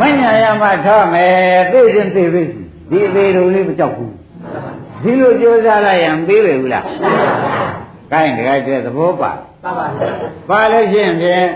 [0.00, 1.32] မဲ့ညာရမှာထားမယ်
[1.72, 2.42] သိခြင်းသိပြီ
[2.90, 4.12] ဒီအသေးတို့လေးမကြောက်ဘူး
[5.02, 6.84] ဒီလိုကြိုးစားလိုက်ရင်ပြီးပြီဘူးလား
[8.12, 9.32] ကိုင်းတကယ်ကျသဘောပါ
[9.64, 9.86] ပါပါ
[10.48, 11.46] ပါလို့ရှိရင်ဖြင့်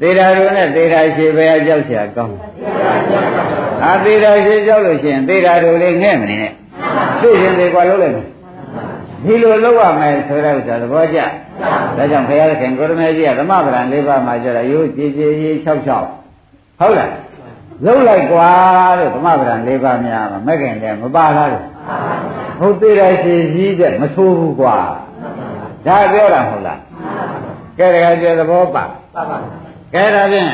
[0.00, 2.36] သေတာတို့နဲ့သေတာရှိပဲကြောက်เสียကောင်း
[3.84, 6.52] အာသေတာရှိကြောက်လို့ရှိရင်သေတာတို့လေးငဲ့မနေနဲ့
[7.22, 8.26] သိရင်လေကွာလုံးလိုက်မယ်
[9.25, 11.19] ဒီလိုလုပ်ရမယ်ဆိုတဲ့ဥစ္စာသဘောကျ
[11.97, 15.99] ဒါကြောင့်ဘုရားခင်ကိုရမေကြီးကသမဗရံ၄ပါးမှာကျတော့ရိုးကြည်ကြည်ကြီး၆၆
[16.79, 17.11] ဟုတ်လား
[17.85, 18.49] လုံးလိုက်ကွာ
[18.99, 21.65] လို့သမဗရံ၄ပါးများမှာမဲ့ခင်လည်းမပါလားလို့
[22.59, 24.75] ဟုတ်သေးတယ်ရှင်ကြီးတဲ့မဆိုးဘူးကွာ
[25.87, 26.79] ဒါပြောတာမဟုတ်လား
[27.77, 28.83] ကဲတကယ်ကျေသဘောပါ
[29.93, 30.51] ကဲဒါဖြင့်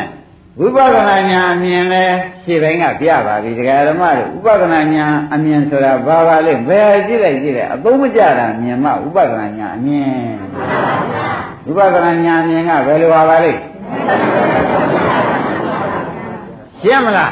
[0.59, 2.03] ဝိပဿနာဉာဏ်အမြင်လဲ
[2.43, 10.09] ရှင်းပိုင်းကပြပါပြီတရားဓမ္မတို့ဥပဒနာဉာဏ်အမြင်ဆိုတာဘာပါလဲဘယ်ကြည့်လိုက်ကြည့်လိုက်အသုံးမကျတာမြင်မှဥပဒနာဉာဏ်အမြင်
[11.69, 13.53] ဥပဒနာဉာဏ်အမြင်ကဘယ်လိုပါပါလဲ
[16.81, 17.31] ရှင်းမလား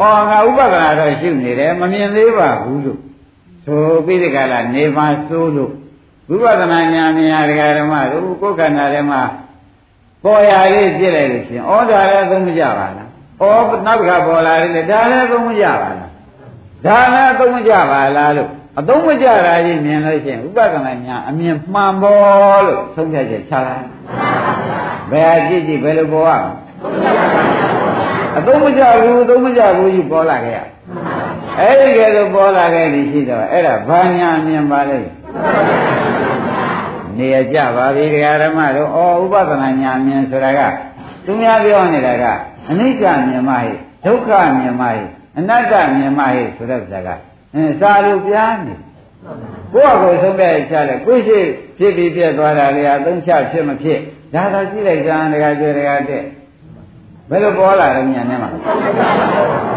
[0.00, 3.00] ဩငါဥပဒနာတော့ရှုနေတယ်မမြင်သေးပါဘူးလို့
[3.64, 5.72] ဆိုပြီးဒီကလာနေပါသိုးလို့
[6.28, 9.22] ဝိပဿနာဉာဏ်မြင်ရတရားဓမ္မတို့ကိုယ်ခန္ဓာထဲမှာ
[10.24, 13.08] ပေါ်ရလေးပြည့်လိုက်လို့ရှင်ဩဒါလည်းသုံးမကြပါလား
[13.40, 13.42] ဩ
[13.86, 16.10] နောက်တစ်ခါပေါ်လာတယ်ဒါလည်းသုံးမကြပါလား
[16.86, 18.48] ဒါလည်းသုံးမကြပါလားလို့
[18.78, 23.76] အသုံးမကြတာကြီးမြင်လို့ရှိရင်ဥပဒနာညာအမြင်မှန်ပေါ်လို့သုံးဖြတ်ချက်ချတာ
[25.10, 26.32] ဘယ်အကြည့်ကြည့်ဘယ်လိုပေါ်ရ
[28.38, 30.60] အသုံးမကြဘူးအသုံးမကြဘူးကြီးပေါ်လာခဲ့ရ
[31.58, 34.98] အဲ့ဒီကဲလို့ပေါ်လာခဲ့ပြီရှိတော့အဲ့ဒါဘာညာမြင်ပါလဲ
[37.18, 40.60] နေရကြပါပြီဒကာဓမ္မတို့ဩဥပဒနာညာမြင်ဆိုတာက
[41.24, 42.24] သူများပြောနေတာက
[42.70, 43.70] အနိစ္စမြင်မဟိ
[44.04, 45.00] ဒုက္ခမြင်မဟိ
[45.38, 47.20] အနတ္တမြင်မဟိဆိုတဲ့စကား
[47.54, 48.74] အင်းစာလိုပြားနေ
[49.72, 51.38] ကိုယ့်အကိုဆုံးတဲ့ချတယ်ကိုရှိ
[51.78, 53.98] ဖြစ်ပြီးပြက်သွားတာလေအသုံးချဖြစ်မဖြစ်
[54.34, 56.22] ဒါသာကြည့်လိုက်ကြဒကာကျွဲဒကာတဲ့
[57.30, 58.50] ဘယ်လိုပေါ်လာလဲညာထဲမှာ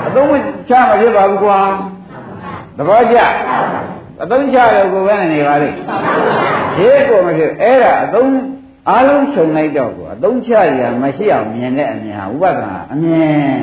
[0.08, 0.28] အသုံး
[0.70, 1.60] ချမဖြစ်ပါဘူးကွာ
[2.78, 3.18] သဘောကျ
[4.24, 5.78] အသုံးချလို့ကိုယ်ပဲနေပါလိမ့်
[6.78, 8.32] ဒီကိုမဖြစ်အဲ့ဒါအသုံး
[8.90, 13.56] အားလုံးခြုံလိုက်တော့ကိုအသုံးချရမရှိအောင်မြင်တဲ့အမြင်ဟာဥပဒနာအမြင်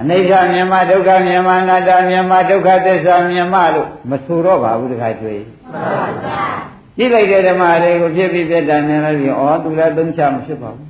[0.00, 5.40] အနိစ္စမြင်မှဒုက္ခမြင်မှအနတ္တမြင်မှဒုက္ခသစ္စာမြင်မှလို့မဆိုတော့ပါဘူးတခါတွေ့
[6.96, 10.88] ကြည့်လိုက်တဲ့ဓမ္မတွေကိုဖြစ်ပြီးပြတ်တာမြင်လို့ပြီးဩသူလည်းသုံးချမဖြစ်ပါဘူး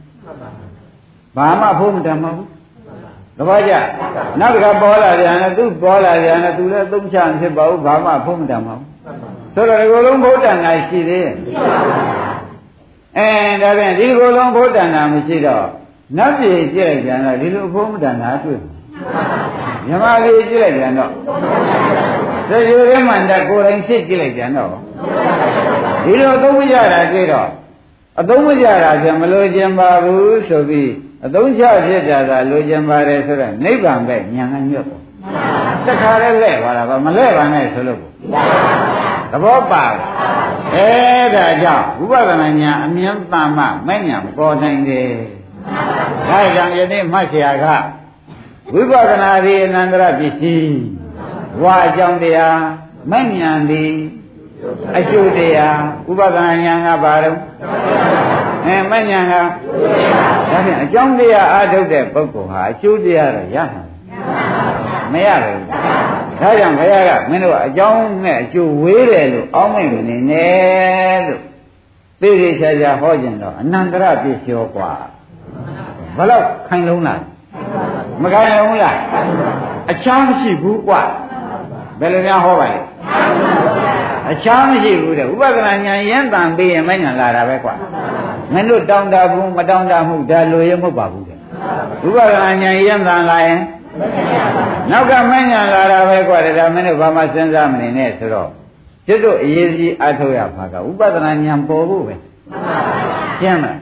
[1.37, 2.49] ဘာမှဖို့မတတ်ပါဘူး
[3.39, 3.73] သဘောကျ
[4.41, 8.84] နောက်တစ်ခါပေါ်လာပြန်တယ်သူပေါ်လာပြန်တယ်သူလည်းသုံးချမဖြစ်ပါဘူးဘာမှဖို့မတတ်ပါဘူး
[9.55, 11.35] ဆိုတော့ဒီလိုလုံးဘုဒ္ဓနာရှိသေးရဲ့
[13.19, 13.29] အဲ
[13.63, 15.67] ဒါပြန်ဒီလိုလုံးဘုဒ္ဓနာမရှိတော့
[16.17, 18.61] နတ်ပြည်ကြည့်လိုက်ပြန်တော့ဒီလိုဘုဒ္ဓနာတွေ့
[19.87, 21.11] မြမလေးကြည့်လိုက်ပြန်တော့
[22.49, 24.71] သေရရမန္တကိုယ်တိုင်ဖြစ်ကြည့်လိုက်ပြန်တော့
[26.05, 27.49] ဒီလိုသုံးမကြတာတွေ့တော့
[28.21, 30.91] အသုံးမကြတာပြန်မလို့ခြင်းပါဘူးဆိုပြီး
[31.27, 35.03] အသုံးချဖြစ်ကြတာလိုခြင်းပါတယ်ဆိုတော့နိဗ္ဗာန်ပဲညာငညွတ်ပေါ့
[35.87, 38.01] တခါလဲလဲပါလားမလဲပါနဲ့ဆိုလို့
[39.32, 39.86] သဘောပါ
[40.76, 40.90] အဲ
[41.36, 45.12] ဒါကြောင့်ဝိပဿနာညာအမြင်တမ္မမဲ့ညာပေါ်နိုင်တယ်
[46.30, 47.66] ဒါကြောင့်ယနေ့မှတ်เสียက
[48.74, 50.78] ဝိပဿနာဒီအနန္တရပစ္စည်း
[51.64, 52.60] ဝါအကြောင်းတရား
[53.12, 53.94] မဲ့ညာသည်
[54.98, 55.80] အကျိုးတရား
[56.10, 57.38] ဥပဒနာညာကဘာတော့
[58.66, 59.42] အဲမညာကဒါ
[60.66, 63.84] ဖြင့်အကြောင်းတရားအားထုတ်တဲ့ပုဂ္ဂိုလ်ဟာအကျိုးတရားတော့ရမှာ
[65.14, 65.62] မရဘူး
[66.42, 71.42] ဒါကြောင့်ဘုရားကမင်းတို့အကြောင်းနဲ့အကျိုးဝေးတယ်လို့အောင်းမိတ်မနေနဲ့လို့
[72.22, 74.92] သိသိချာချာဟောကျင်တော့အနန္တရပြည့်ကျော်กว่า
[76.18, 77.22] ဘလို့ခိုင်လုံးလား
[78.22, 78.98] မခိုင်လုံးလား
[79.92, 81.04] အချမ်းမရှိဘူးกว่า
[82.00, 82.80] ဘယ်လိုများဟောပါလဲ
[84.32, 87.76] အချမ်းမရှိဘူးတဲ့ဥပဒနာဉာဏ်ရမ်းတန်ပြီးရင်မဉဏ်လာတာပဲกว่า
[88.54, 91.38] မင်းတို့တောင်းတဘူးမတောင်းတမှုဒါလိုရမဟုတ်ပါဘူးတဲ့
[92.08, 93.62] ဥပဒနာဉာဏ်ရမ်းတန်လာရင်
[94.91, 98.51] နောက်ကမင်းညာလာတာပဲကွာဒါမင်းတို့ဘာမှစဉ်းစားမနေနဲ့ဆိုတော့
[99.07, 102.15] ကျွတ်တို့အရေးကြီးအထောက်ရပါကဥပဒနာဉာဏ်ပေါ်ဖို့ပဲ
[103.41, 103.79] ကျမ်းလား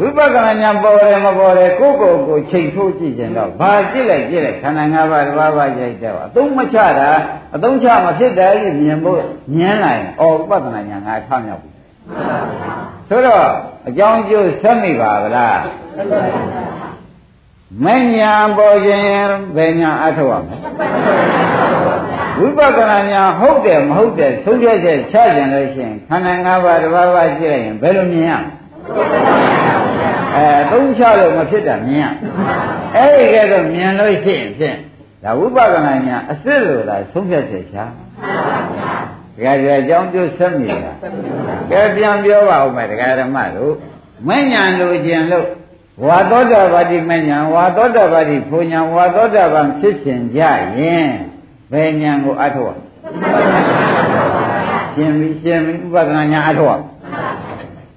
[0.00, 7.10] ဝိပဿနာဉာဏ်ပေါ်တယ်မပေါ်တယ်ကိုယ့်ကိုယ်ကိုချိန်ထိုးကြည့်ကြတော့ဘာကြည့်လိုက်ကြည့်လိုက်ခန္ဓာ၅ပါးတစ်ပါးပါးရိုက်တော့အသုံးမချတာ
[7.54, 9.22] အသုံးချမဖြစ်တယ်လို့မြင်ဖို့ဉာ
[9.68, 11.70] ဏ်လိုက်အော်ဥပဒနာဉာဏ်ငါထောက်မြောက်ပြီ
[13.08, 13.44] ဆိုတော့
[13.88, 15.58] အကြောင်းကျိုးဆက်မိပါဗလား
[17.82, 19.04] မညာပေါ်ခြင်း
[19.56, 20.56] ဘယ်ညာအထောက်ရမလဲ
[22.38, 28.32] ဝိပဿနာညာဟုတ်တယ်မဟုတ်တယ်သုံးချက်ချက်ချကြင်လို့ရှိရင်ခန္ဓာ၅ပါးတစ်ပါးပါးကြည့်လိုက်ရင်ဘယ်လိုမြင်ရ
[30.36, 32.06] အဲသုံးချလို့မဖြစ်တာမြင်ရ
[32.96, 34.76] အဲ့ဒီကဲတော့မြင်လို့ရှိရင်ဖြင့်
[35.22, 37.76] ဒါဝိပဿနာညာအစ်စ်လို့လားသုံးချက်ချက်ချ
[39.36, 40.92] ဒကာကြီးအကြောင်းကျိုးဆက်မိတာ
[41.70, 43.72] ကဲပြန်ပြောပါဦးမယ်ဒကာဓမ္မတို့
[44.28, 45.46] မဉ္ဇဏ်လိုခြင်းလို့
[46.02, 50.40] ဝါသောတာပတိမဉ္ဇဏ်ဝါသောတာပတိဖူညာဝါသောတာပန်ဖြစ်ခြင်းကြ
[50.78, 51.10] ရင်
[51.72, 52.78] ဘယ်ဉာဏ်ကိုအထောက်
[54.94, 56.82] ရှင်းပြီရှင်းပြီဥပဒနာညာအထောက်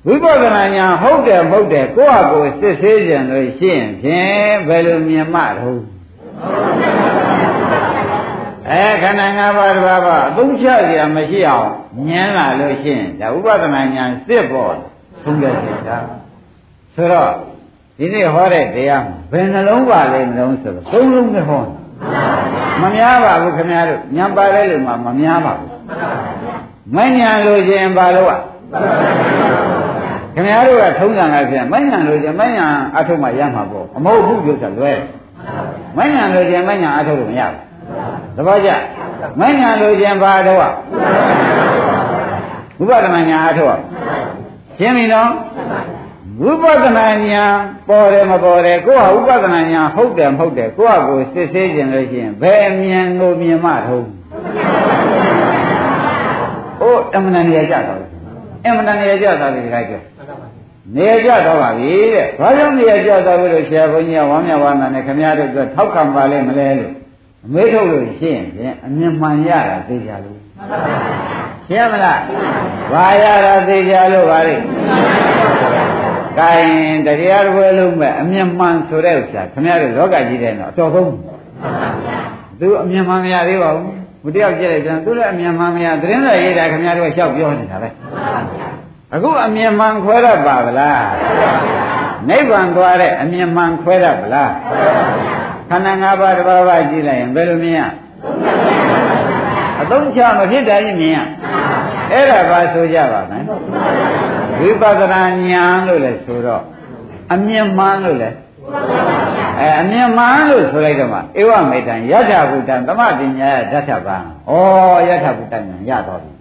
[0.08, 5.82] ဝိပဿနာညာဟုတ်တယ်မဟုတ်တယ်ကိုယ့်ဟာကိုယ်စစ်ဆေးကြံလို့ရှင်းဖြင့်ဘယ်လိုမြင်မှတော့
[8.70, 11.70] အဲခန္ဓာ၅ပါးတစ်ပါးပါအသုံးချစရာမရှိအောင်
[12.10, 14.76] ဉာဏ်လာလို့ရှင်းဒါဥပဒနာညာစစ်ပေါ်
[15.24, 15.98] သုံးရစေတာ
[16.96, 17.32] ဆိုတော့
[17.99, 21.63] ဒီနေ့ဟောတဲ့တရားဘယ်နှလုံးပါလဲမလုံးဆိုတော့သုံးလုံးနဲ့ဟော
[22.81, 25.69] မများပါဘူးခင်ဗျားတို့ညံပါလဲလို့မှမများပါဘူး
[26.97, 28.41] မညံလို့ခြင်းပါလို့อ่ะ
[30.35, 32.67] ခင်ဗျားတို့ကထုံးစံလာပြန်မညံလို့ခြင်းမညံ
[32.97, 34.93] အထုံးမှရမှာပေါ့အမဟုတ်ဘူးပြောတာလွဲ
[35.99, 37.59] မညံလို့ခြင်းမညံအထုံးလို့မရဘူး
[38.37, 38.71] သဘောကျ
[39.41, 40.73] မညံလို့ခြင်းပါတော့อ่ะ
[42.81, 43.81] ဥပဒနာညာအထုံး
[44.79, 45.31] ရှင်းပြီနော်
[46.42, 47.56] ဝိပဿနာဉာဏ်
[47.90, 54.06] ပေါ်တယ်မပေါ်တယ်ကိုယ့်ဟာဝိပဿနာဉာဏ်ဟုတ်တယ်မဟုတ်တယ်ကိုယ့်ဟာကိုစစ်ဆေးခြင်းလို့ရှိရင်ဘယ်အမြင်ကိုမြင်မှထုံး။
[56.82, 58.02] အိုးအမှန်တန်နေရကြတော့
[58.66, 60.04] အမှန်တန်နေရကြတာဒီခိုက်ကျော်
[60.96, 66.92] နေရကြတော့ပါပြီတဲ့။ဘာကြောင့်နေရကြတော့လို့ဆရာဘုန်းကြီးကဝမ်းမြောက်ဝမ်းသာနဲ့ခမရတို့ကထောက်ခံပါလေမလဲလို့
[67.46, 70.40] အမေးထုတ်လို့ရှိရင်ဖြင့်အမြင်မှန်ရတာသိကြလို့
[71.68, 72.20] ရှင်းမလား။
[72.92, 74.56] ဘာရတာသိကြလို့ပါလေ။
[76.40, 81.12] ကဲတရားတစ်ပွဲလုံးမဲ့အမြင်မှန်ဆိုတဲ့ဥစ္စာခင်ဗျားတို့လောကကြီးတဲ့တော့အတော်ဆုံး
[82.60, 83.92] သူအမြင်မှန်မရသေးပါဘူး
[84.24, 87.90] ဘုတယောက်ကြည့်လိုက်ပြန်သူလည်းအမြင်မှန်မရသတင်းစာရေးတာခင်ဗျားတို့ကလျှောက်ပြောနေတာပဲ
[89.14, 91.06] အခုအမြင်မှန်ခွဲရပါဗလား
[92.30, 94.52] နိဗ္ဗာန်သွားတဲ့အမြင်မှန်ခွဲရပါလား
[95.70, 97.82] ခန္ဓာ၅ပါးတစ်ပါးပါးကြည့်လိုက်ရင်ဘယ်လိုမြင်ရ
[99.82, 101.18] အသုံးချမဖြစ်တာကြီးမြင်ရ
[102.12, 103.44] အဲ့ဒါပါဆိုကြပါမယ်
[104.60, 106.64] ဝိပဿနာဉာဏ်လို့လည်းဆိုတော့
[107.34, 108.36] အမြင်မှန်လို့လည်း
[109.60, 114.18] အဲအမြင်မှန်လို့ဆိုလိုက်တော့မှဧဝမေတ္တံယထာဘုဒ္ဓံသမပညာယဓာတ်ဗံ
[114.50, 114.54] ဩ
[115.08, 116.32] ယထာဘုဒ္ဓံရတော့ပြီ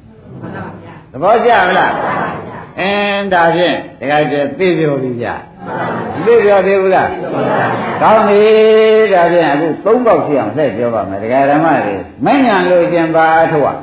[1.11, 1.93] သဘောကျမလား
[2.81, 5.29] အင်းဒါဖြင့်တခါကျသိပြောပြီဗျ
[6.27, 7.11] သိပြောသေးဘူးလား
[8.03, 8.43] ကောင်းပြီ
[9.12, 11.95] ဒါဖြင့်အခုသုံးပေါက်ရှိအောင်ဆက်ပြောပါမယ်ဒကာဓမ္မတွေ
[12.25, 13.79] မဉ္ဇဏ်လို့ခြင်းပါအထောက်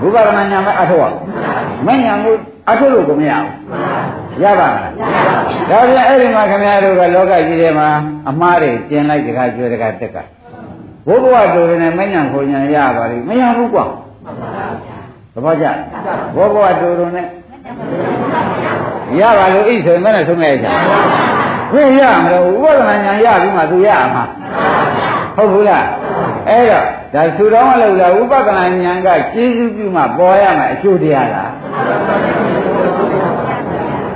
[0.00, 1.14] ဘုရားမညာမအထောက်
[1.86, 2.34] မညာကို
[2.70, 4.92] အထုတ်လို့ကိုမရဘူးရပါမလား
[5.70, 7.88] ဒါပြန်အဲ့ဒီမှာခင်ဗျားတို့ကလောကကြီးထဲမှာ
[8.30, 10.16] အမှားတွေကျင်လိုက်တခါကျွဲတခါတက်က
[11.06, 13.84] ဘုဘဝတူတယ်နဲ့မညာကိုညာရပါလိမ့်မရဘူးကွာ
[15.34, 15.66] သဘောကျ
[16.34, 17.26] ဘုဘဝတူတယ်နဲ့
[19.20, 20.66] ရပါလို့ဣဆိုရင်မနဲ့ဆုံးလိုက်ကြ
[21.72, 24.24] ဘယ်ရမလို့ဥပဒနာညာရပြီးမှသူရမှာ
[25.36, 25.84] ဟုတ်ဘူးလား
[26.50, 26.84] အဲ့တော့
[27.14, 31.52] ဒါသူတော်မလို့လားဥပဒနာဉာဏ်ကကျေးဇူးပြုမှပေါ်ရမယ်အကျိုးတရားလား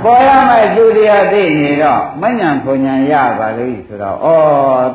[0.03, 4.27] ပေါ်ရမယ်အကျိုးတရားသိနေတော့မဉဏ်ဖွဉဏ်ရပါလို့ဆိုတော့ဩ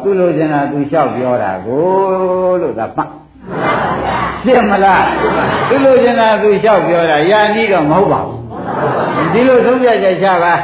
[0.02, 3.10] သူလိုချင်တာသူလျှောက်ပြောတာကိုလို့သာမှတ်
[4.42, 5.04] ရှင်းမလား
[5.68, 8.38] သူလိုချင်တာသူလျှောက်ပြောတာယာနီးတော့မဟုတ်ပါဘူး
[9.32, 10.54] ဒီလိုသုံးပြချက်ချပါ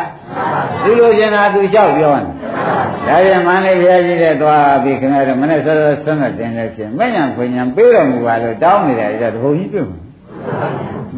[0.82, 2.30] သူလိုချင်တာသူလျှောက်ပြောနေ
[3.06, 9.98] ဒါပြန်မန္တလေးဘုရားကြီးတဲ့သွားပြီးခင်ဗျားတို့မနေ့စောစောဆွမ်းတဲ့တင်လို့ချင်းမညံခွဉံပေးတော်မူပါလို့တောင်းနေတယ်ဒါတဘုံကြီးတွေ့မှာ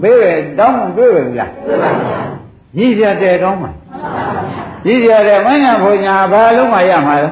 [0.03, 1.53] ပေးတယ်တောင်းပေးပဲလား
[2.77, 3.71] ကြီးပြတဲ့တောင်းမှာ
[4.85, 7.31] ကြီးပြတဲ့မညံခွဉံဘာလုံးမှရမှာလဲ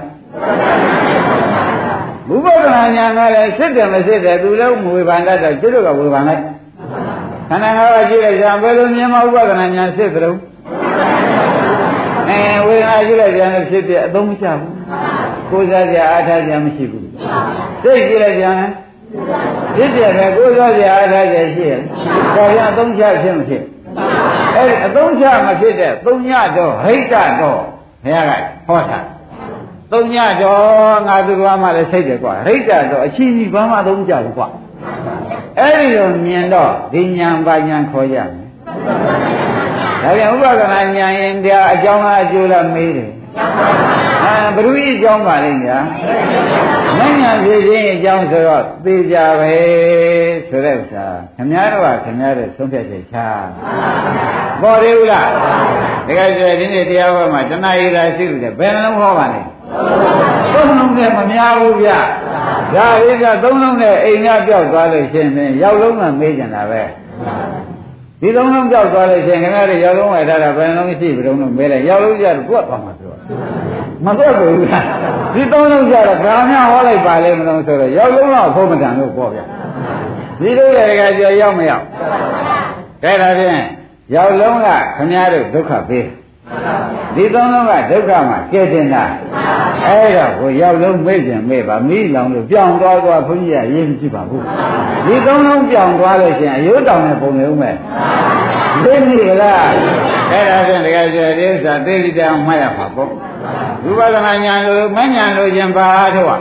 [2.29, 6.43] ဘုဗ္ဗဒနာညာကလည်းစစ်တယ်မစစ်တယ်သူလည်းဝေဖန်တတ်တော့ကျွတ်တော့ဝေဖန်လိုက်
[7.49, 10.39] ခန္ဓာငါးပါးကြည့်လိုက်ကြဘယ်လိုမြင်မဥပဒနာညာစစ်သလုံး
[12.29, 14.75] အဲဝေဒနာရှိလိုက်ပြန်လို့ဖြစ်ပြအသုံးမချဘူး
[15.51, 17.09] ကိုးစားကြအားထားကြမရှိဘူး
[17.83, 18.57] စိတ်ရှိလိုက်ပြန်
[19.77, 21.73] ဖြစ်ပြတယ်ကိုးစားကြအားထားကြရှိရ
[22.37, 23.63] ဒါပြန်အသုံးချဖြစ်မဖြစ်
[24.57, 27.61] အဲဒီအသုံးချမဖြစ်တဲ့သုံးညတော့ဟိတ်တော့
[28.05, 28.33] ဘုရားက
[28.67, 28.99] ဟောတာ
[29.93, 34.49] သုံးညတော့ငါသူတော်မှလည်းစိတ်တယ်ကွာဟိတ်တော့အချင်းကြီးဘာမှသုံးကြဘူးကွာ
[35.59, 39.44] အဲ့ဒီလိုမြင်တော့ဒီညာပါညာခေါ်ကြမယ်
[40.17, 43.11] ပြန်ဥပဒနာဉာဏ်ရင်တရားအကြောင်းအားအကျိုးလားမေးတယ်
[44.25, 45.79] အာဘ누구အကြောင်းပါလိမ့်ညာ
[46.99, 49.55] မဉဏ်ဖြစ်ခြင်းအကြောင်းဆိုတော့သိကြပဲ
[50.49, 53.17] ဆိုတဲ့ဥစ္စာခင်ဗျားတို့ကခင်ဗျားတို့ဆုံးဖြတ်ချက်ချ
[54.63, 55.29] ပေါ်သေးဘူးလား
[56.07, 59.41] တကယ်ဆိုဒီနေ့တရားဟောမှာတဏှာရည်သာရှိလို့ဘယ်နှလုံးဟောပါလဲ
[60.53, 61.91] သုံးလုံးနဲ့မများဘူးဗျ
[62.75, 66.83] ဒါရင်းကသုံးလုံးနဲ့အိမ်ကပြောက်သွားလို့ရှင်ရင်ရောက်လုံးကမေးကြတာပဲ
[68.25, 73.15] ဒီသုံးလုံးပြောက်သွားလို့ရှင်ခင်ဗျားတို့ရောက်လုံးဝထားတာဘယ်နှလုံးရှိပြီတော့မေးလိုက်ရောက်လုံးကြတော့တွက်သွားမှာပြော
[74.05, 74.85] မတွက်ဘူးလား
[75.35, 79.41] ဒီသုံးလုံးကြတော့ဘာမှဟောလိုက်ပါလေမလို့ဆိုတော့ရောက်လုံးတော့ဘုံမတန်လို့ပေါ့ဗျ
[80.41, 81.85] ဒီလိုရကကြောရောက်မရောက်
[83.03, 83.63] ကဲဒါဖြင့်
[84.15, 86.07] ရောက်လုံးကခင်ဗျားတို့ဒုက္ခပေး
[87.15, 89.05] ဒီသုံးလုံးကဒုက္ခမှာကဲတင်တာ
[89.87, 94.43] အဲ့တော့ကိုရောက်လုံးမေ့ပြန်မေ့ပါမိလောင်လို့ပြောင်းသွားသွားဘုန်းကြီးကရေးမကြည့်ပါဘူး
[95.07, 97.77] ဒီသုံးလုံးပြောင်းသွားလို့ရှိရင်အယုတ်တောင်နဲ့ပုံနေဦးမယ်
[98.85, 99.67] သိနေလား
[100.31, 103.11] အဲ့ဒါဖြင့်တကယ်ဆိုဒီဥစ္စာသိတိတောင်မှတ်ရမှာပေါ့
[103.85, 106.41] ဝိပဿနာဉာဏ်လို့မဉာဏ်လို့ခြင်းပါအားထုတ်อ่ะ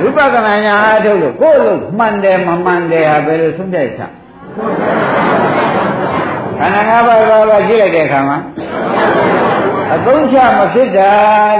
[0.00, 4.12] ဝိပဿနာဉာဏ်အားထုတ်လို့ကိုယ်လို့မှန်တယ်မမှန်တယ်ဟာဘယ်လိုဆုံးဖြတ်ချက်
[6.58, 8.38] ခန္ဓာ၅ပါးဘာဘာကြည့်လိုက်တဲ့အခါမှာ
[9.94, 11.10] အသုံးချမဖြစ်တာ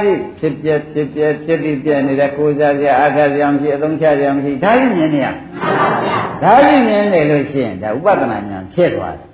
[0.03, 5.27] ဒီဖြစ်ပြဖြစ်ပြဖြစ်ပြီးပြနေတဲ့ကိုယ်စားစရာအာသာစရာမရှိအသုံးချစရာမရှိဒါကြီးမြင်နေရ
[6.43, 9.27] ဒါကြီးမြင်နေလို့ရှိရင်ဒါဥပဒနာဉာဏ်ဖြစ်သွားတယ်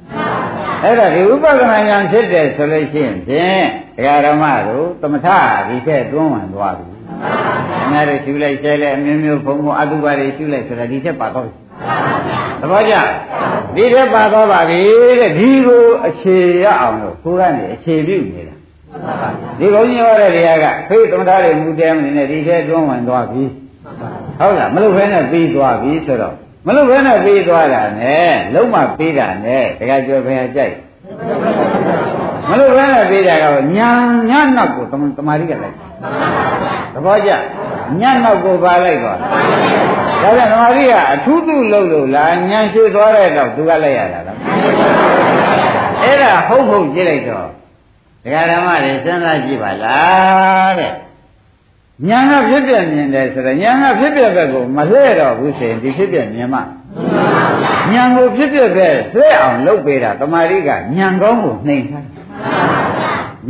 [0.84, 3.64] အဲ့ဒါဒီဥပဒနာဉာဏ်ဖြစ်တယ်ဆိုလို့ရှိရင်ဖြင့်
[3.96, 5.28] ဒကာဓမ္မတို့သမထ
[5.68, 6.86] ဒီထက်တွန်းဝင်သွားပြီ။
[7.92, 11.48] ငါတို့ရှုလိုက်ဆဲလိုက်အမျိုးမျိုးဘုံဘုံအတုပါတွေရှုလိုက်ဆိုတာဒီထက်ပါတော့
[12.60, 12.94] သဘောကျ
[13.74, 14.80] ဒီထက်ပါတော့ပါပြီ
[15.20, 18.54] တဲ့ဒီကိုအခြေရအောင်လို့ကိုယ်ကနေအခြေပြုနေတာ
[19.58, 23.44] ဒီဘုန်းကြီးဟောတဲ့တရားကဖေးသမထတွေမူတဲမနေနဲ့ဒီထက်တွန်းဝင်သွားပြီ
[24.38, 26.34] ဟုတ်လားမလို့ဖဲနဲ့ပြီးသွားပြီဆိုတော့
[26.66, 30.74] မလို့ဘဲနဲ့ပြီးသွားတာနဲ့လုံးမပြီးတာနဲ့တခါကျွယ်ဖယ်ကြိုက်
[32.48, 33.44] မလို့ဘဲနဲ့ပြီးတာက
[33.76, 33.90] ညာ
[34.30, 35.74] ညာနောက်ကိုတမာရီကလိုက်
[36.94, 37.30] သဘောကျ
[38.00, 39.28] ညာနောက်ကိုပါလိုက်သွားဒါ
[40.36, 44.38] ပြန်တမာရီကအထူးထူးလုံးလို့လားညာရှိသွားတဲ့တော့သူကလိုက်ရတာလား
[46.02, 47.48] အဲ့ဒါဟုတ်ဟုတ်ကြည့်လိုက်တော့
[48.24, 50.92] ဒကာဓမ္မတွေစဉ်းစားကြည့်ပါလားတဲ့
[52.08, 56.60] ညာကဖြစ်ပြမြင်တယ်ဆိုတော့ညာကဖြစ်ပြဘက်ကိုမလှဲ့တော့ဘူးဆိုရင်ဒီဖြစ်ပြမြင်မှ
[57.92, 62.06] ညာကိုဖြစ်ပြဘက်လှဲ့အောင်လုပ်ပေးတာတမာရီကညာကောင်းကိုနှိမ်ထား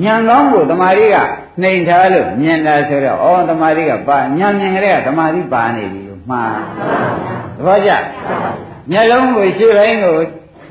[0.02, 1.16] ညာကောင်းကိုတမာရီက
[1.62, 6.58] နှိမ်ထားလို့မြင်တာဆိုတော့ဩတမာရီကပါညာမြင်ကြတဲ့ကတမာရီပါနေပြီလို့မှား
[7.56, 7.90] သဘောကျ
[8.90, 10.16] မျက်လုံးကိုရှင်းတိုင်းကို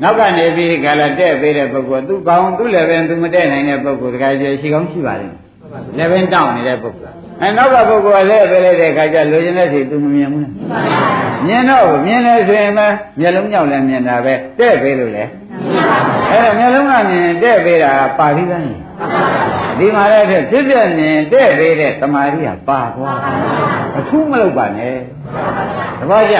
[0.02, 5.36] နောက်ကနေပြီးခါလာတဲ့ပေးတဲ့ပုဂ္ဂိုလ်သူကောင်းသူလည်းပဲသူမတဲ့နိုင်တဲ့ပုဂ္ဂိုလ်တခါကျရှိကောင်းရှိပါလိမ့်
[5.98, 10.50] မယ်လည်းပဲတောင်းနေတဲ့ပုဂ္ဂိုလ်အဲနောက်ကပုဂ္ဂိုလ်ကလည်းပဲလိုက်တဲ့ခါကျလိုချင်တဲ့စီသူမမြင်ဘူး
[11.48, 12.88] မြင်တော့မြင်တယ်ဆိုရင်ပဲ
[13.20, 15.24] မျက်လုံးကြောင့်လည်းမြင်တာပဲတဲ့ပေးလို့လေ
[16.30, 18.66] အဲတော့မျက်လုံးကမြင်တဲ့ပေးတာပါဠိကန်း
[19.80, 23.20] ဒီမှာလည်းဖြစ်ဖြစ်မြင်တဲ့ပေးတဲ့တမာရီကပါသွား
[24.00, 24.98] အထူးမလုပ်ပါနဲ့
[26.00, 26.38] တပည့်ကြ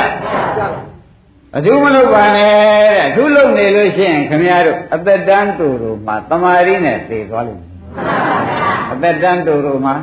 [1.58, 2.52] အထူးမလုပ်ပါနဲ့
[2.92, 7.70] တဲ့အထူးလုပ်နေလို့ရှိရင်ခမည်းတော်အသက်တန်းတူတို့မှာတမာရီနဲ့သေသွားလိမ့်မယ်
[8.94, 9.96] အသက်တန်းတူတို့မှာ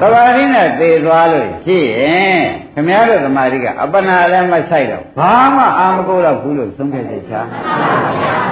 [0.00, 2.42] တမာရီနဲ့သေသွားလို့ရှိရင်
[2.74, 7.40] ခမည်းတော်တမာရီကအပနာလည်းမဆိုင်တော့ဘာမှအာမကိုတော့ဘူးလို့သုံးခဲ့သေးချာ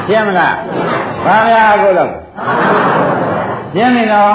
[0.08, 0.56] ရှင်းမလား
[1.24, 2.10] ဘာများကိုတော့
[3.74, 4.34] ရှင်းပြီနော်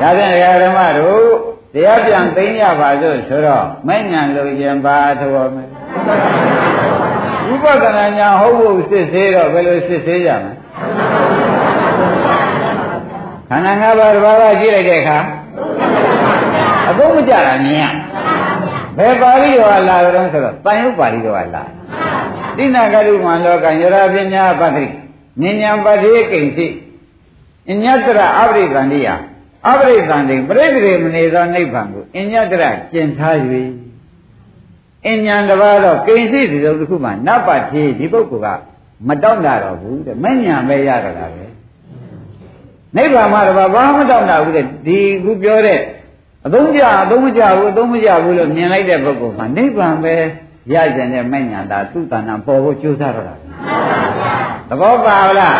[0.00, 0.32] ဒါဖြင့်
[0.62, 1.22] ဓမ္မတို့
[1.74, 5.68] တရားပြန်သိရပါစို့ဆိုတော့မဲ့ညာလို့ရင်ပါတော်မယ်
[7.48, 10.52] ဝိပဿနာညာဟုတ်ဖို့စစ်သေးတော့ဘယ်လိုစစ်သေးကြမလဲ
[13.48, 15.18] ခန္ဓာ၅ပါးတစ်ပါးကကြည့်လိုက်တဲ့အခါ
[16.88, 17.84] အကုန်မကြတာမြင်ရ
[18.96, 21.64] ဘယ်ပါဠိတော်ကလာကြတော့ဆိုတော့တန်ရုပ်ပါဠိတော်ကလာ
[22.56, 24.84] တိနာကရုမံလောကယရာပညာပတ္တိ
[25.42, 26.66] ဉာဏ်ဉာဏ်ပတိကိဉ္စီ
[27.70, 29.08] အညတရအပရိသန္တိယ
[29.68, 33.36] အပရိသန္တိပရိသေမနေသောနိဗ္ဗာန်ကိုအညတရကျင့်ထား၍
[35.06, 38.60] အဉ္ဉံတစ်ပါးတော့ကိဉ္စီဒီလိုတစ်ခုမှနတ်ပါတိဒီပုဂ္ဂိုလ်က
[39.08, 41.55] မတောင့်တာတော့ဘူးတဲ့မဉ္ဉံပဲရတော့တာပဲ
[42.96, 45.80] နိဗ္ဗာန်မှာတော့ဘာမှမတောင့်တာဘူးတဲ့ဒီခုပြောတဲ့
[46.46, 50.14] အသုံးကြအသုံးမကြဘူးအသုံးမကြဘူးလို့မြင်လိုက်တဲ့ပုဂ္ဂိုလ်မှာနိဗ္ဗာန်ပဲ
[50.72, 53.34] ရကြတဲ့မဉ္ဉံတာသူ့တဏ္ဍပေါ်ဖို့ကြိုးစားတော့တာ
[54.68, 55.56] သဘောပါလား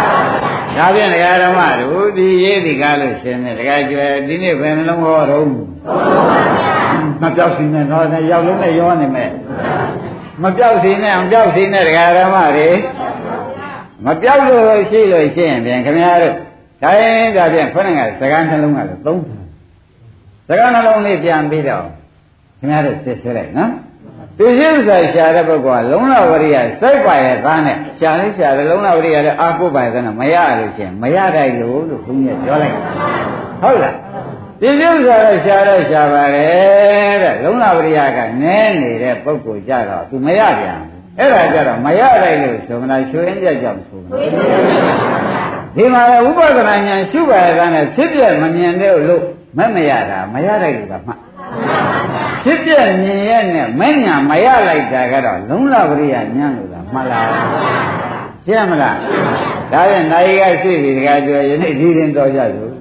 [0.77, 5.47] ဒါဖြင့်ဒကာဓမ္မတို့ဒီရေးဒီကားလို့ရှင်နေဒကာကျွယ်ဒီနေ့ဘယ်နှလုံးဟောတော့
[7.23, 9.31] မပြောက်စီနဲ့တော့ရောက်လုံးနဲ့ရောနေမယ်
[10.43, 12.69] မပြောက်စီနဲ့အောင်ပြောက်စီနဲ့ဒကာဓမ္မတွေ
[14.05, 16.35] မပြောက်လို့ရှိလို့ရှိရင်ပြန်ခင်ဗျားတို့
[16.83, 19.23] ဒါရင်ဒါပြန်ခေါင်းကစကားနှလုံးကလည်းသုံး
[20.49, 21.85] စကားနှလုံးလေးပြန်ပြီးတော့
[22.59, 23.73] ခင်ဗျားတို့စစ်ဆွဲလိုက်နော်
[24.39, 32.75] ပစ္စည်းဥစ္စာရှာတဲ့ပုဂ္ဂိုလ်ကလုံလဝရိယစိုက်ပါရဲ့သားနဲ့ရှာလေးရှာတယ်လုံလဝရိယလည်းအာကိုပါရဲ့သားနဲ့မရလို့ရှင်မရတိုက်လို့လို့ဘုန်းကြီးပြောလိုက်
[33.63, 33.95] ဟုတ်လား
[34.61, 40.81] ပစ္စည်းဥစ္စာလည်းရှာတော့ရှာပါတယ်တဲ့လုံလဝရိယကနည်းနေတဲ့ပုဂ္ဂိုလ်ကြတော့သူမရပြန်
[41.19, 45.16] အဲ့ဒါကြတော့မရတိုက်လို့ဆိုမလားရွှေရင်းကြကြောင့်ဆိုမလား
[45.77, 49.23] ဒီမှာလည်းဥပဒနာညာရှုပါရဲ့သားနဲ့ဖြစ်ပြမမြင်တဲ့လို့
[49.59, 51.19] မမရတာမရတိုက်လို့ကမှတ်
[52.45, 52.71] ဖြစ်ပြ
[53.03, 57.27] မြင်ရဲ့နဲ့မညာမရလိုက်တာကတော့လုံးလပရိယညံ့လို့လားမှတ်လား
[58.47, 58.97] ရှင်းမလား
[59.73, 62.73] ဒါပြန်နိုင်ကရှိပြီတခါပြောယနေ့ဒီရင်တော်ကြစို့